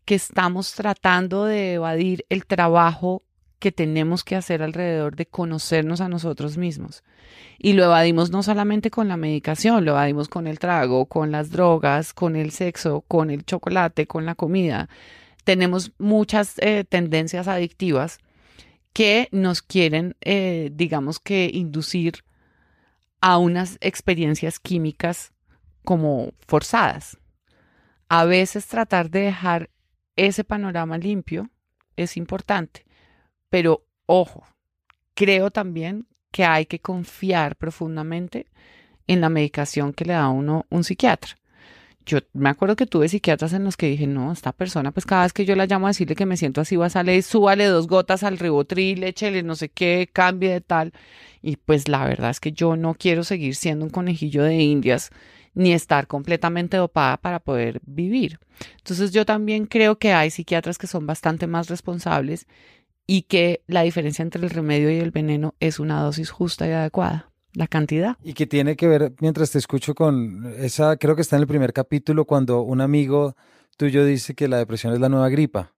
que 0.05 0.15
estamos 0.15 0.73
tratando 0.73 1.45
de 1.45 1.75
evadir 1.75 2.25
el 2.29 2.45
trabajo 2.45 3.23
que 3.59 3.71
tenemos 3.71 4.23
que 4.23 4.35
hacer 4.35 4.63
alrededor 4.63 5.15
de 5.15 5.25
conocernos 5.25 6.01
a 6.01 6.09
nosotros 6.09 6.57
mismos. 6.57 7.03
Y 7.57 7.73
lo 7.73 7.83
evadimos 7.83 8.31
no 8.31 8.41
solamente 8.41 8.89
con 8.89 9.07
la 9.07 9.17
medicación, 9.17 9.85
lo 9.85 9.91
evadimos 9.91 10.29
con 10.29 10.47
el 10.47 10.59
trago, 10.59 11.05
con 11.05 11.31
las 11.31 11.51
drogas, 11.51 12.13
con 12.13 12.35
el 12.35 12.51
sexo, 12.51 13.03
con 13.07 13.29
el 13.29 13.45
chocolate, 13.45 14.07
con 14.07 14.25
la 14.25 14.35
comida. 14.35 14.89
Tenemos 15.43 15.91
muchas 15.97 16.57
eh, 16.59 16.85
tendencias 16.87 17.47
adictivas 17.47 18.19
que 18.93 19.29
nos 19.31 19.61
quieren, 19.61 20.15
eh, 20.21 20.71
digamos 20.73 21.19
que, 21.19 21.49
inducir 21.53 22.23
a 23.21 23.37
unas 23.37 23.77
experiencias 23.81 24.59
químicas 24.59 25.33
como 25.83 26.33
forzadas. 26.47 27.17
A 28.07 28.25
veces 28.25 28.67
tratar 28.67 29.09
de 29.09 29.21
dejar 29.21 29.69
ese 30.15 30.43
panorama 30.43 30.97
limpio 30.97 31.49
es 31.95 32.17
importante, 32.17 32.85
pero 33.49 33.85
ojo, 34.05 34.45
creo 35.13 35.51
también 35.51 36.07
que 36.31 36.45
hay 36.45 36.65
que 36.65 36.79
confiar 36.79 37.55
profundamente 37.55 38.47
en 39.07 39.21
la 39.21 39.29
medicación 39.29 39.93
que 39.93 40.05
le 40.05 40.13
da 40.13 40.29
uno 40.29 40.65
un 40.69 40.83
psiquiatra. 40.83 41.38
Yo 42.09 42.17
me 42.33 42.49
acuerdo 42.49 42.75
que 42.75 42.87
tuve 42.87 43.07
psiquiatras 43.07 43.53
en 43.53 43.63
los 43.63 43.77
que 43.77 43.85
dije, 43.85 44.07
no, 44.07 44.31
esta 44.31 44.51
persona, 44.51 44.91
pues 44.91 45.05
cada 45.05 45.21
vez 45.21 45.31
que 45.31 45.45
yo 45.45 45.55
la 45.55 45.67
llamo 45.67 45.85
a 45.85 45.91
decirle 45.91 46.15
que 46.15 46.25
me 46.25 46.37
siento 46.37 46.59
así, 46.59 46.75
va 46.75 46.87
a 46.87 46.89
salir, 46.89 47.21
súbale 47.21 47.65
dos 47.65 47.85
gotas 47.85 48.23
al 48.23 48.39
ribotril, 48.39 49.03
échele 49.03 49.43
no 49.43 49.53
sé 49.53 49.69
qué, 49.69 50.09
cambie 50.11 50.49
de 50.49 50.59
tal. 50.59 50.91
Y 51.43 51.57
pues 51.57 51.87
la 51.87 52.03
verdad 52.05 52.31
es 52.31 52.39
que 52.39 52.51
yo 52.51 52.75
no 52.75 52.95
quiero 52.95 53.23
seguir 53.23 53.53
siendo 53.53 53.85
un 53.85 53.91
conejillo 53.91 54.41
de 54.41 54.55
indias 54.55 55.11
ni 55.53 55.71
estar 55.71 56.07
completamente 56.07 56.77
dopada 56.77 57.17
para 57.17 57.39
poder 57.39 57.79
vivir. 57.85 58.39
Entonces 58.77 59.11
yo 59.11 59.23
también 59.23 59.67
creo 59.67 59.99
que 59.99 60.11
hay 60.11 60.31
psiquiatras 60.31 60.79
que 60.79 60.87
son 60.87 61.05
bastante 61.05 61.45
más 61.45 61.69
responsables 61.69 62.47
y 63.05 63.23
que 63.23 63.61
la 63.67 63.83
diferencia 63.83 64.23
entre 64.23 64.43
el 64.43 64.49
remedio 64.49 64.89
y 64.89 64.97
el 64.97 65.11
veneno 65.11 65.53
es 65.59 65.79
una 65.79 66.01
dosis 66.01 66.31
justa 66.31 66.67
y 66.67 66.71
adecuada, 66.71 67.28
la 67.59 67.67
cantidad. 67.67 68.17
Y 68.23 68.33
que 68.33 68.47
tiene 68.47 68.77
que 68.77 68.87
ver, 68.87 69.13
mientras 69.19 69.51
te 69.51 69.57
escucho 69.57 69.93
con 69.93 70.53
esa, 70.57 70.95
creo 70.95 71.15
que 71.15 71.21
está 71.21 71.35
en 71.35 71.41
el 71.41 71.47
primer 71.47 71.73
capítulo, 71.73 72.23
cuando 72.23 72.61
un 72.61 72.79
amigo 72.79 73.35
tuyo 73.75 74.05
dice 74.05 74.33
que 74.33 74.47
la 74.47 74.57
depresión 74.57 74.93
es 74.93 74.99
la 75.01 75.09
nueva 75.09 75.27
gripa. 75.27 75.73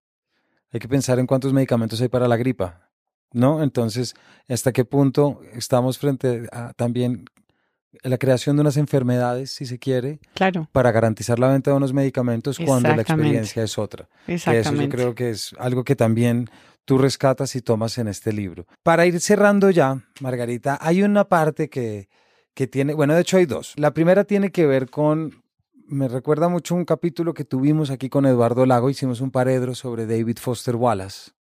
Hay 0.71 0.79
que 0.79 0.87
pensar 0.87 1.17
en 1.17 1.25
cuántos 1.25 1.53
medicamentos 1.53 1.99
hay 1.99 2.07
para 2.07 2.27
la 2.27 2.37
gripa, 2.37 2.87
¿no? 3.33 3.63
Entonces, 3.63 4.13
¿hasta 4.47 4.71
qué 4.71 4.85
punto 4.85 5.41
estamos 5.53 5.97
frente 5.97 6.47
a 6.51 6.71
también 6.73 7.25
la 8.03 8.17
creación 8.17 8.55
de 8.55 8.61
unas 8.61 8.77
enfermedades, 8.77 9.51
si 9.51 9.65
se 9.65 9.79
quiere, 9.79 10.19
claro. 10.33 10.69
para 10.71 10.91
garantizar 10.91 11.39
la 11.39 11.49
venta 11.49 11.71
de 11.71 11.77
unos 11.77 11.93
medicamentos 11.93 12.57
cuando 12.57 12.89
la 12.89 13.01
experiencia 13.01 13.63
es 13.63 13.77
otra. 13.77 14.07
Eso 14.27 14.53
yo 14.53 14.87
creo 14.87 15.13
que 15.13 15.31
es 15.31 15.53
algo 15.59 15.83
que 15.83 15.95
también 15.95 16.49
tú 16.85 16.97
rescatas 16.97 17.55
y 17.55 17.61
tomas 17.61 17.97
en 17.97 18.07
este 18.07 18.33
libro. 18.33 18.65
Para 18.83 19.05
ir 19.05 19.19
cerrando 19.19 19.69
ya, 19.69 20.03
Margarita, 20.19 20.77
hay 20.81 21.03
una 21.03 21.25
parte 21.25 21.69
que, 21.69 22.09
que 22.53 22.67
tiene, 22.67 22.93
bueno, 22.93 23.13
de 23.13 23.21
hecho 23.21 23.37
hay 23.37 23.45
dos. 23.45 23.73
La 23.77 23.93
primera 23.93 24.23
tiene 24.23 24.51
que 24.51 24.65
ver 24.65 24.89
con, 24.89 25.43
me 25.87 26.07
recuerda 26.07 26.49
mucho 26.49 26.75
un 26.75 26.85
capítulo 26.85 27.33
que 27.33 27.45
tuvimos 27.45 27.89
aquí 27.91 28.09
con 28.09 28.25
Eduardo 28.25 28.65
Lago, 28.65 28.89
hicimos 28.89 29.21
un 29.21 29.31
paredro 29.31 29.75
sobre 29.75 30.05
David 30.05 30.37
Foster 30.39 30.75
Wallace. 30.75 31.31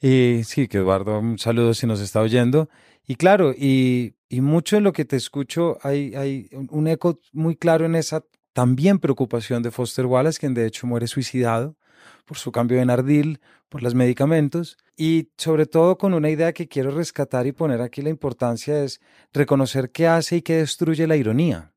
Y 0.00 0.42
sí, 0.44 0.68
que 0.68 0.78
Eduardo, 0.78 1.18
un 1.18 1.38
saludo 1.38 1.72
si 1.72 1.86
nos 1.86 2.00
está 2.00 2.20
oyendo. 2.20 2.68
Y 3.06 3.16
claro, 3.16 3.52
y, 3.52 4.16
y 4.28 4.40
mucho 4.40 4.76
en 4.76 4.84
lo 4.84 4.92
que 4.92 5.04
te 5.04 5.16
escucho 5.16 5.78
hay, 5.82 6.14
hay 6.14 6.48
un 6.70 6.88
eco 6.88 7.20
muy 7.32 7.56
claro 7.56 7.86
en 7.86 7.94
esa 7.94 8.24
también 8.52 8.98
preocupación 8.98 9.62
de 9.62 9.70
Foster 9.70 10.06
Wallace, 10.06 10.38
quien 10.38 10.54
de 10.54 10.66
hecho 10.66 10.86
muere 10.86 11.06
suicidado 11.06 11.76
por 12.24 12.38
su 12.38 12.52
cambio 12.52 12.78
de 12.78 12.86
Nardil, 12.86 13.40
por 13.68 13.82
los 13.82 13.94
medicamentos 13.94 14.76
y 14.96 15.30
sobre 15.36 15.66
todo 15.66 15.98
con 15.98 16.14
una 16.14 16.30
idea 16.30 16.52
que 16.52 16.68
quiero 16.68 16.90
rescatar 16.90 17.46
y 17.46 17.52
poner 17.52 17.80
aquí 17.80 18.02
la 18.02 18.10
importancia 18.10 18.82
es 18.82 19.00
reconocer 19.32 19.90
qué 19.90 20.06
hace 20.06 20.36
y 20.36 20.42
qué 20.42 20.56
destruye 20.56 21.06
la 21.06 21.16
ironía. 21.16 21.72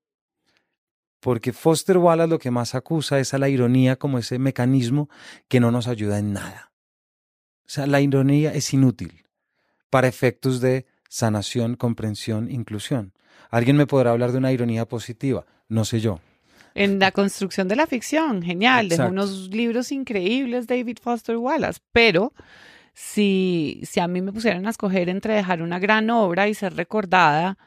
Porque 1.19 1.53
Foster 1.53 1.97
Wallace 1.97 2.29
lo 2.29 2.39
que 2.39 2.51
más 2.51 2.75
acusa 2.75 3.19
es 3.19 3.33
a 3.33 3.39
la 3.39 3.49
ironía 3.49 3.97
como 3.97 4.19
ese 4.19 4.39
mecanismo 4.39 5.10
que 5.47 5.60
no 5.60 5.71
nos 5.71 5.88
ayuda 5.88 6.19
en 6.19 6.33
nada. 6.33 6.71
O 7.65 7.69
sea, 7.69 7.88
la 7.88 7.99
ironía 7.99 8.53
es 8.53 8.73
inútil 8.73 9.25
para 9.89 10.07
efectos 10.07 10.62
de 10.62 10.86
sanación, 11.10 11.75
comprensión, 11.75 12.49
inclusión. 12.51 13.13
Alguien 13.49 13.77
me 13.77 13.88
podrá 13.88 14.12
hablar 14.12 14.31
de 14.31 14.38
una 14.38 14.51
ironía 14.51 14.88
positiva, 14.88 15.45
no 15.67 15.83
sé 15.86 15.99
yo 15.99 16.19
en 16.77 16.99
la 16.99 17.11
construcción 17.11 17.67
de 17.67 17.75
la 17.75 17.87
ficción. 17.87 18.43
Genial, 18.43 18.87
dejó 18.87 19.07
unos 19.07 19.49
libros 19.49 19.91
increíbles 19.91 20.67
David 20.67 20.99
Foster 21.01 21.35
Wallace, 21.37 21.79
pero 21.91 22.33
si, 22.93 23.81
si 23.83 23.99
a 23.99 24.07
mí 24.07 24.21
me 24.21 24.31
pusieran 24.31 24.67
a 24.67 24.69
escoger 24.69 25.09
entre 25.09 25.33
dejar 25.33 25.63
una 25.63 25.79
gran 25.79 26.09
obra 26.11 26.47
y 26.47 26.53
ser 26.53 26.75
recordada 26.75 27.57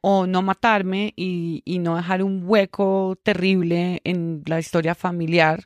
o 0.00 0.28
no 0.28 0.40
matarme 0.42 1.12
y, 1.16 1.62
y 1.64 1.80
no 1.80 1.96
dejar 1.96 2.22
un 2.22 2.42
hueco 2.44 3.18
terrible 3.22 4.00
en 4.04 4.42
la 4.46 4.60
historia 4.60 4.94
familiar 4.94 5.64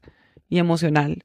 y 0.49 0.59
emocional, 0.59 1.25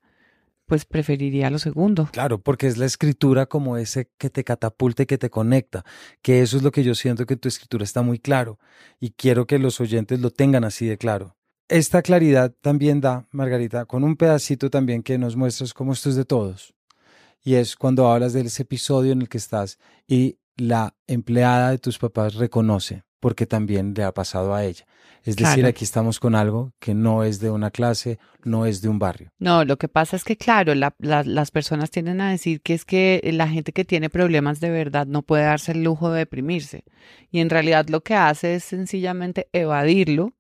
pues 0.66 0.84
preferiría 0.84 1.50
lo 1.50 1.60
segundo. 1.60 2.10
Claro, 2.12 2.40
porque 2.40 2.68
es 2.68 2.78
la 2.78 2.88
escritura 2.88 3.46
como 3.46 3.78
ese 3.78 4.10
que 4.18 4.30
te 4.30 4.44
catapulta 4.44 5.04
y 5.04 5.06
que 5.06 5.18
te 5.18 5.30
conecta, 5.30 5.86
que 6.22 6.42
eso 6.42 6.58
es 6.58 6.64
lo 6.64 6.72
que 6.72 6.84
yo 6.84 6.94
siento 6.94 7.26
que 7.26 7.38
tu 7.38 7.48
escritura 7.48 7.86
está 7.86 8.02
muy 8.02 8.20
claro 8.20 8.60
y 9.00 9.12
quiero 9.12 9.48
que 9.48 9.60
los 9.60 9.80
oyentes 9.80 10.20
lo 10.20 10.30
tengan 10.30 10.66
así 10.66 10.86
de 10.86 10.98
claro 10.98 11.38
esta 11.68 12.02
claridad 12.02 12.54
también 12.62 13.02
da, 13.02 13.28
Margarita, 13.32 13.86
con 13.86 14.04
un 14.04 14.16
pedacito 14.16 14.70
también 14.70 15.04
que 15.04 15.18
nos 15.18 15.36
muestras 15.36 15.74
cómo 15.74 15.94
esto 15.94 16.10
es 16.10 16.16
de 16.16 16.26
todos. 16.26 16.74
Y 17.44 17.56
es 17.56 17.76
cuando 17.76 18.10
hablas 18.10 18.34
de 18.34 18.42
ese 18.42 18.64
episodio 18.64 19.12
en 19.12 19.22
el 19.22 19.30
que 19.30 19.38
estás 19.38 19.80
y 20.08 20.38
la 20.56 20.96
empleada 21.08 21.72
de 21.72 21.78
tus 21.78 21.98
papás 21.98 22.36
reconoce, 22.36 23.04
porque 23.20 23.46
también 23.46 23.94
le 23.96 24.04
ha 24.04 24.14
pasado 24.14 24.54
a 24.54 24.64
ella. 24.64 24.86
Es 25.24 25.38
decir, 25.38 25.66
aquí 25.66 25.86
estamos 25.86 26.20
con 26.20 26.36
algo 26.36 26.74
que 26.80 26.94
no 26.94 27.24
es 27.24 27.40
de 27.40 27.50
una 27.50 27.72
clase, 27.72 28.20
no 28.44 28.66
es 28.66 28.82
de 28.82 28.90
un 28.90 29.00
barrio. 29.00 29.32
No, 29.40 29.64
lo 29.64 29.78
que 29.78 29.88
pasa 29.88 30.18
es 30.18 30.26
que, 30.26 30.36
claro, 30.36 30.74
las 30.76 31.52
personas 31.52 31.92
tienden 31.92 32.20
a 32.20 32.30
decir 32.30 32.62
que 32.62 32.74
es 32.74 32.84
que 32.84 33.22
la 33.34 33.48
gente 33.48 33.72
que 33.72 33.86
tiene 33.86 34.10
problemas 34.10 34.60
de 34.60 34.70
verdad 34.70 35.08
no 35.08 35.22
puede 35.22 35.44
darse 35.44 35.72
el 35.72 35.84
lujo 35.84 36.12
de 36.12 36.20
deprimirse. 36.20 36.84
Y 37.32 37.40
en 37.40 37.50
realidad 37.50 37.88
lo 37.88 38.02
que 38.02 38.16
hace 38.16 38.56
es 38.56 38.66
sencillamente 38.66 39.48
evadirlo 39.54 40.34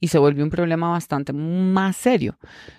y 0.00 0.08
se 0.08 0.18
volvió 0.18 0.42
un 0.42 0.50
problema 0.50 0.90
bastante 0.90 1.32
más 1.32 1.96
serio. 1.96 2.38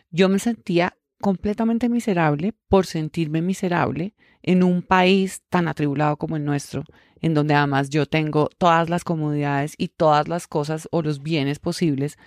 Yo 0.09 0.27
me 0.27 0.39
sentía 0.39 0.97
completamente 1.21 1.87
miserable 1.87 2.53
por 2.67 2.85
sentirme 2.85 3.41
miserable 3.41 4.15
en 4.41 4.63
un 4.63 4.81
país 4.81 5.43
tan 5.49 5.67
atribulado 5.67 6.17
como 6.17 6.35
el 6.35 6.43
nuestro, 6.43 6.83
en 7.21 7.35
donde 7.35 7.53
además 7.53 7.89
yo 7.89 8.07
tengo 8.07 8.49
todas 8.57 8.89
las 8.89 9.03
comodidades 9.03 9.75
y 9.77 9.89
todas 9.89 10.27
las 10.27 10.47
cosas 10.47 10.87
o 10.91 11.03
los 11.03 11.21
bienes 11.21 11.59
posibles 11.59 12.17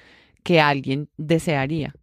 que 0.44 0.60
alguien 0.60 1.10
desearía. 1.16 1.94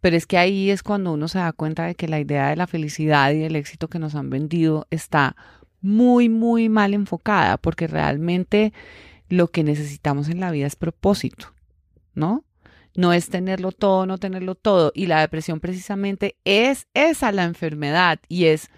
Pero 0.00 0.16
es 0.16 0.26
que 0.26 0.36
ahí 0.36 0.70
es 0.70 0.82
cuando 0.82 1.12
uno 1.12 1.26
se 1.28 1.38
da 1.38 1.52
cuenta 1.52 1.86
de 1.86 1.94
que 1.94 2.08
la 2.08 2.20
idea 2.20 2.50
de 2.50 2.56
la 2.56 2.66
felicidad 2.66 3.32
y 3.32 3.38
del 3.38 3.56
éxito 3.56 3.88
que 3.88 3.98
nos 3.98 4.14
han 4.14 4.28
vendido 4.30 4.86
está 4.90 5.34
muy, 5.80 6.28
muy 6.28 6.68
mal 6.68 6.94
enfocada, 6.94 7.56
porque 7.56 7.86
realmente 7.86 8.72
lo 9.28 9.48
que 9.48 9.64
necesitamos 9.64 10.28
en 10.28 10.40
la 10.40 10.50
vida 10.50 10.66
es 10.66 10.76
propósito. 10.76 11.53
¿No? 12.14 12.44
No 12.96 13.12
es 13.12 13.28
tenerlo 13.28 13.72
todo, 13.72 14.06
no 14.06 14.18
tenerlo 14.18 14.54
todo. 14.54 14.92
Y 14.94 15.06
la 15.06 15.20
depresión 15.20 15.60
precisamente 15.60 16.36
es 16.44 16.86
esa 16.94 17.32
la 17.32 17.44
enfermedad 17.44 18.20
y 18.28 18.46
es 18.46 18.70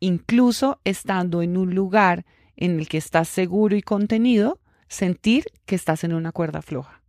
incluso 0.00 0.80
estando 0.84 1.42
en 1.42 1.56
un 1.56 1.74
lugar 1.74 2.26
en 2.56 2.78
el 2.78 2.88
que 2.88 2.98
estás 2.98 3.28
seguro 3.28 3.76
y 3.76 3.82
contenido, 3.82 4.60
sentir 4.88 5.46
que 5.64 5.74
estás 5.74 6.04
en 6.04 6.12
una 6.12 6.32
cuerda 6.32 6.60
floja. 6.60 7.02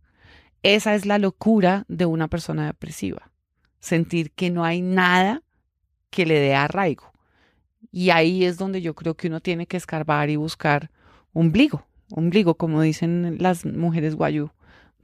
Esa 0.62 0.94
es 0.94 1.04
la 1.04 1.18
locura 1.18 1.84
de 1.88 2.06
una 2.06 2.28
persona 2.28 2.66
depresiva. 2.66 3.30
Sentir 3.80 4.30
que 4.32 4.50
no 4.50 4.64
hay 4.64 4.80
nada 4.80 5.42
que 6.08 6.24
le 6.24 6.40
dé 6.40 6.54
arraigo. 6.54 7.12
Y 7.92 8.10
ahí 8.10 8.44
es 8.44 8.56
donde 8.56 8.80
yo 8.80 8.94
creo 8.94 9.14
que 9.14 9.28
uno 9.28 9.40
tiene 9.40 9.66
que 9.66 9.76
escarbar 9.76 10.30
y 10.30 10.36
buscar 10.36 10.90
ombligo, 11.34 11.86
ombligo, 12.10 12.54
como 12.54 12.80
dicen 12.80 13.36
las 13.38 13.66
mujeres 13.66 14.14
guayú. 14.14 14.50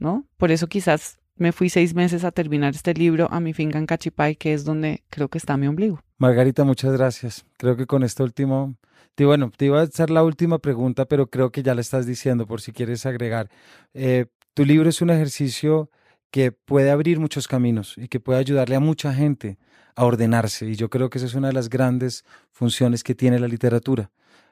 ¿No? 0.01 0.25
Por 0.37 0.51
eso 0.51 0.67
quizás 0.67 1.19
me 1.35 1.51
fui 1.51 1.69
seis 1.69 1.93
meses 1.93 2.23
a 2.23 2.31
terminar 2.31 2.73
este 2.73 2.93
libro 2.93 3.27
a 3.31 3.39
mi 3.39 3.53
finca 3.53 3.77
en 3.77 3.85
Cachipay, 3.85 4.35
que 4.35 4.53
es 4.53 4.65
donde 4.65 5.03
creo 5.09 5.29
que 5.29 5.37
está 5.37 5.55
mi 5.57 5.67
ombligo. 5.67 6.01
Margarita, 6.17 6.63
muchas 6.63 6.91
gracias. 6.93 7.45
Creo 7.57 7.77
que 7.77 7.85
con 7.85 8.03
este 8.03 8.23
último, 8.23 8.75
bueno, 9.17 9.51
te 9.55 9.65
iba 9.65 9.79
a 9.79 9.83
hacer 9.83 10.09
la 10.09 10.23
última 10.23 10.57
pregunta, 10.59 11.05
pero 11.05 11.27
creo 11.27 11.51
que 11.51 11.63
ya 11.63 11.75
la 11.75 11.81
estás 11.81 12.05
diciendo 12.05 12.47
por 12.47 12.61
si 12.61 12.71
quieres 12.71 13.05
agregar. 13.05 13.49
Eh, 13.93 14.25
tu 14.55 14.65
libro 14.65 14.89
es 14.89 15.01
un 15.01 15.11
ejercicio 15.11 15.89
que 16.31 16.51
puede 16.51 16.89
abrir 16.89 17.19
muchos 17.19 17.47
caminos 17.47 17.95
y 17.97 18.07
que 18.07 18.19
puede 18.19 18.39
ayudarle 18.39 18.75
a 18.75 18.79
mucha 18.79 19.13
gente 19.13 19.59
a 19.95 20.05
ordenarse. 20.05 20.65
Y 20.65 20.75
yo 20.75 20.89
creo 20.89 21.09
que 21.09 21.19
esa 21.19 21.27
es 21.27 21.35
una 21.35 21.49
de 21.49 21.53
las 21.53 21.69
grandes 21.69 22.25
funciones 22.51 23.03
que 23.03 23.13
tiene 23.13 23.39
la 23.39 23.47
literatura 23.47 24.11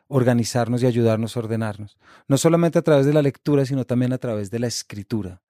organizarnos 0.10 0.84
y 0.84 0.88
ayudarnos 0.88 1.38
a 1.38 1.40
ordenarnos. 1.40 1.98
No 2.28 2.38
solamente 2.38 2.80
a 2.80 2.82
través 2.82 3.06
de 3.06 3.14
la 3.14 3.22
lectura, 3.22 3.66
sino 3.66 3.86
también 3.86 4.12
a 4.12 4.18
través 4.18 4.52
de 4.52 4.60
la 4.60 4.68
escritura. 4.68 5.42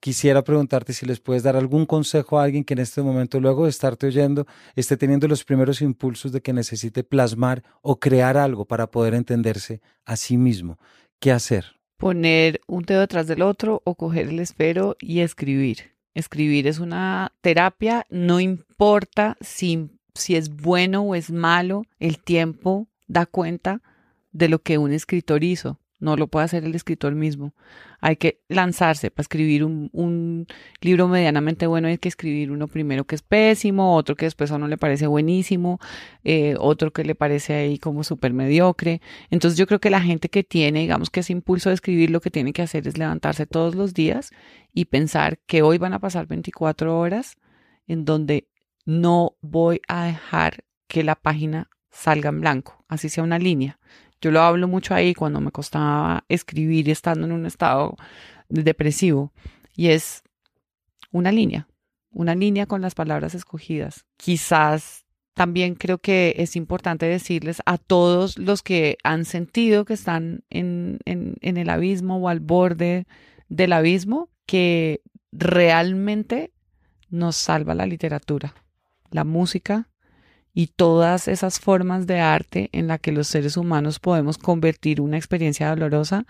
Quisiera 0.00 0.42
preguntarte 0.42 0.92
si 0.92 1.06
les 1.06 1.20
puedes 1.20 1.42
dar 1.42 1.56
algún 1.56 1.86
consejo 1.86 2.38
a 2.38 2.44
alguien 2.44 2.64
que 2.64 2.74
en 2.74 2.80
este 2.80 3.02
momento, 3.02 3.40
luego 3.40 3.64
de 3.64 3.70
estarte 3.70 4.06
oyendo, 4.06 4.46
esté 4.76 4.96
teniendo 4.96 5.28
los 5.28 5.44
primeros 5.44 5.82
impulsos 5.82 6.30
de 6.30 6.40
que 6.40 6.52
necesite 6.52 7.04
plasmar 7.04 7.62
o 7.82 7.98
crear 7.98 8.36
algo 8.36 8.66
para 8.66 8.90
poder 8.90 9.14
entenderse 9.14 9.80
a 10.04 10.16
sí 10.16 10.36
mismo. 10.36 10.78
¿Qué 11.20 11.32
hacer? 11.32 11.76
Poner 11.96 12.60
un 12.66 12.82
dedo 12.82 13.00
detrás 13.00 13.26
del 13.26 13.42
otro 13.42 13.82
o 13.84 13.94
coger 13.94 14.28
el 14.28 14.40
esfero 14.40 14.96
y 15.00 15.20
escribir. 15.20 15.94
Escribir 16.12 16.66
es 16.66 16.78
una 16.78 17.32
terapia, 17.40 18.06
no 18.10 18.40
importa 18.40 19.36
si, 19.40 19.90
si 20.14 20.36
es 20.36 20.54
bueno 20.54 21.02
o 21.02 21.14
es 21.14 21.30
malo 21.30 21.84
el 21.98 22.18
tiempo 22.18 22.88
da 23.08 23.26
cuenta 23.26 23.80
de 24.34 24.48
lo 24.48 24.58
que 24.58 24.76
un 24.76 24.92
escritor 24.92 25.42
hizo. 25.42 25.80
No 26.00 26.16
lo 26.16 26.26
puede 26.26 26.44
hacer 26.44 26.64
el 26.64 26.74
escritor 26.74 27.14
mismo. 27.14 27.54
Hay 28.00 28.16
que 28.16 28.42
lanzarse 28.48 29.10
para 29.10 29.22
escribir 29.22 29.64
un, 29.64 30.46
libro 30.82 31.08
medianamente 31.08 31.66
bueno. 31.66 31.88
Hay 31.88 31.96
que 31.96 32.08
escribir 32.08 32.50
uno 32.50 32.66
primero 32.68 33.04
que 33.04 33.14
es 33.14 33.22
pésimo, 33.22 33.94
otro 33.94 34.16
que 34.16 34.26
después 34.26 34.50
a 34.50 34.56
uno 34.56 34.68
le 34.68 34.76
parece 34.76 35.06
buenísimo, 35.06 35.78
eh, 36.24 36.56
otro 36.58 36.92
que 36.92 37.04
le 37.04 37.14
parece 37.14 37.54
ahí 37.54 37.78
como 37.78 38.04
súper 38.04 38.34
mediocre. 38.34 39.00
Entonces 39.30 39.56
yo 39.56 39.66
creo 39.66 39.80
que 39.80 39.88
la 39.88 40.02
gente 40.02 40.28
que 40.28 40.42
tiene, 40.42 40.80
digamos 40.80 41.08
que 41.08 41.20
ese 41.20 41.32
impulso 41.32 41.70
de 41.70 41.76
escribir, 41.76 42.10
lo 42.10 42.20
que 42.20 42.30
tiene 42.30 42.52
que 42.52 42.62
hacer 42.62 42.86
es 42.86 42.98
levantarse 42.98 43.46
todos 43.46 43.74
los 43.74 43.94
días 43.94 44.30
y 44.74 44.86
pensar 44.86 45.38
que 45.46 45.62
hoy 45.62 45.78
van 45.78 45.94
a 45.94 46.00
pasar 46.00 46.26
24 46.26 46.98
horas 46.98 47.38
en 47.86 48.04
donde 48.04 48.48
no 48.84 49.36
voy 49.40 49.80
a 49.88 50.04
dejar 50.04 50.64
que 50.88 51.04
la 51.04 51.14
página 51.14 51.70
salga 51.94 52.28
en 52.30 52.40
blanco, 52.40 52.84
así 52.88 53.08
sea 53.08 53.24
una 53.24 53.38
línea. 53.38 53.78
Yo 54.20 54.30
lo 54.30 54.40
hablo 54.40 54.68
mucho 54.68 54.94
ahí 54.94 55.14
cuando 55.14 55.40
me 55.40 55.50
costaba 55.50 56.24
escribir 56.28 56.88
estando 56.88 57.26
en 57.26 57.32
un 57.32 57.46
estado 57.46 57.96
depresivo 58.48 59.32
y 59.76 59.88
es 59.88 60.22
una 61.10 61.32
línea, 61.32 61.68
una 62.10 62.34
línea 62.34 62.66
con 62.66 62.80
las 62.80 62.94
palabras 62.94 63.34
escogidas. 63.34 64.04
Quizás 64.16 65.04
también 65.34 65.74
creo 65.74 65.98
que 65.98 66.34
es 66.38 66.56
importante 66.56 67.06
decirles 67.06 67.60
a 67.66 67.76
todos 67.76 68.38
los 68.38 68.62
que 68.62 68.98
han 69.02 69.24
sentido 69.24 69.84
que 69.84 69.94
están 69.94 70.44
en, 70.48 71.00
en, 71.04 71.34
en 71.40 71.56
el 71.56 71.68
abismo 71.68 72.18
o 72.18 72.28
al 72.28 72.40
borde 72.40 73.06
del 73.48 73.72
abismo 73.72 74.30
que 74.46 75.02
realmente 75.32 76.52
nos 77.10 77.36
salva 77.36 77.74
la 77.74 77.86
literatura, 77.86 78.54
la 79.10 79.24
música 79.24 79.88
y 80.54 80.68
todas 80.68 81.28
esas 81.28 81.58
formas 81.58 82.06
de 82.06 82.20
arte 82.20 82.70
en 82.72 82.86
la 82.86 82.98
que 82.98 83.12
los 83.12 83.26
seres 83.26 83.56
humanos 83.56 83.98
podemos 83.98 84.38
convertir 84.38 85.00
una 85.00 85.16
experiencia 85.16 85.68
dolorosa 85.68 86.24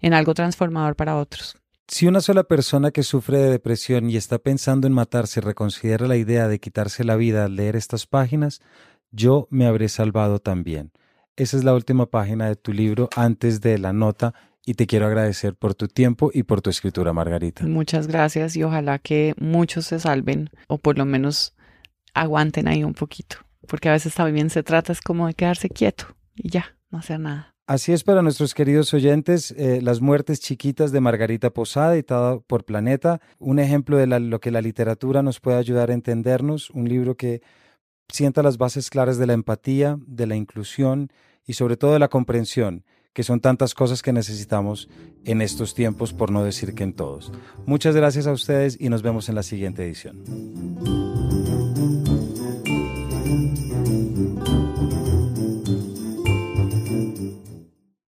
en 0.00 0.14
algo 0.14 0.34
transformador 0.34 0.94
para 0.94 1.16
otros. 1.16 1.56
Si 1.88 2.06
una 2.06 2.20
sola 2.20 2.44
persona 2.44 2.92
que 2.92 3.02
sufre 3.02 3.38
de 3.38 3.50
depresión 3.50 4.10
y 4.10 4.16
está 4.16 4.38
pensando 4.38 4.86
en 4.86 4.92
matarse 4.92 5.40
reconsidera 5.40 6.06
la 6.06 6.16
idea 6.16 6.46
de 6.46 6.60
quitarse 6.60 7.02
la 7.02 7.16
vida 7.16 7.46
al 7.46 7.56
leer 7.56 7.74
estas 7.74 8.06
páginas, 8.06 8.60
yo 9.10 9.48
me 9.50 9.66
habré 9.66 9.88
salvado 9.88 10.38
también. 10.38 10.92
Esa 11.34 11.56
es 11.56 11.64
la 11.64 11.74
última 11.74 12.06
página 12.06 12.46
de 12.46 12.54
tu 12.54 12.72
libro 12.72 13.08
antes 13.16 13.60
de 13.60 13.78
la 13.78 13.92
nota 13.92 14.34
y 14.64 14.74
te 14.74 14.86
quiero 14.86 15.06
agradecer 15.06 15.54
por 15.56 15.74
tu 15.74 15.88
tiempo 15.88 16.30
y 16.32 16.42
por 16.42 16.60
tu 16.60 16.70
escritura, 16.70 17.12
Margarita. 17.12 17.64
Muchas 17.66 18.06
gracias 18.06 18.54
y 18.56 18.62
ojalá 18.62 18.98
que 18.98 19.34
muchos 19.38 19.86
se 19.86 19.98
salven 19.98 20.50
o 20.68 20.78
por 20.78 20.98
lo 20.98 21.06
menos 21.06 21.56
aguanten 22.14 22.68
ahí 22.68 22.84
un 22.84 22.94
poquito, 22.94 23.36
porque 23.66 23.88
a 23.88 23.92
veces 23.92 24.14
también 24.14 24.50
se 24.50 24.62
trata 24.62 24.92
es 24.92 25.00
como 25.00 25.26
de 25.26 25.34
quedarse 25.34 25.68
quieto 25.68 26.16
y 26.34 26.50
ya, 26.50 26.76
no 26.90 26.98
hacer 26.98 27.20
nada. 27.20 27.54
Así 27.66 27.92
es 27.92 28.02
para 28.02 28.22
nuestros 28.22 28.52
queridos 28.52 28.92
oyentes, 28.94 29.52
eh, 29.56 29.80
Las 29.80 30.00
muertes 30.00 30.40
chiquitas 30.40 30.90
de 30.90 31.00
Margarita 31.00 31.50
Posada, 31.50 31.94
editada 31.94 32.40
por 32.40 32.64
Planeta, 32.64 33.20
un 33.38 33.60
ejemplo 33.60 33.96
de 33.96 34.06
lo 34.08 34.40
que 34.40 34.50
la 34.50 34.60
literatura 34.60 35.22
nos 35.22 35.38
puede 35.38 35.58
ayudar 35.58 35.90
a 35.90 35.94
entendernos, 35.94 36.70
un 36.70 36.88
libro 36.88 37.16
que 37.16 37.42
sienta 38.08 38.42
las 38.42 38.58
bases 38.58 38.90
claras 38.90 39.18
de 39.18 39.26
la 39.26 39.34
empatía, 39.34 39.98
de 40.04 40.26
la 40.26 40.34
inclusión 40.34 41.12
y 41.46 41.52
sobre 41.52 41.76
todo 41.76 41.92
de 41.92 42.00
la 42.00 42.08
comprensión 42.08 42.84
que 43.12 43.22
son 43.22 43.40
tantas 43.40 43.74
cosas 43.74 44.02
que 44.02 44.12
necesitamos 44.12 44.88
en 45.24 45.42
estos 45.42 45.74
tiempos, 45.74 46.12
por 46.12 46.30
no 46.30 46.44
decir 46.44 46.74
que 46.74 46.84
en 46.84 46.92
todos. 46.92 47.32
Muchas 47.66 47.96
gracias 47.96 48.26
a 48.26 48.32
ustedes 48.32 48.76
y 48.80 48.88
nos 48.88 49.02
vemos 49.02 49.28
en 49.28 49.34
la 49.34 49.42
siguiente 49.42 49.84
edición. 49.84 51.59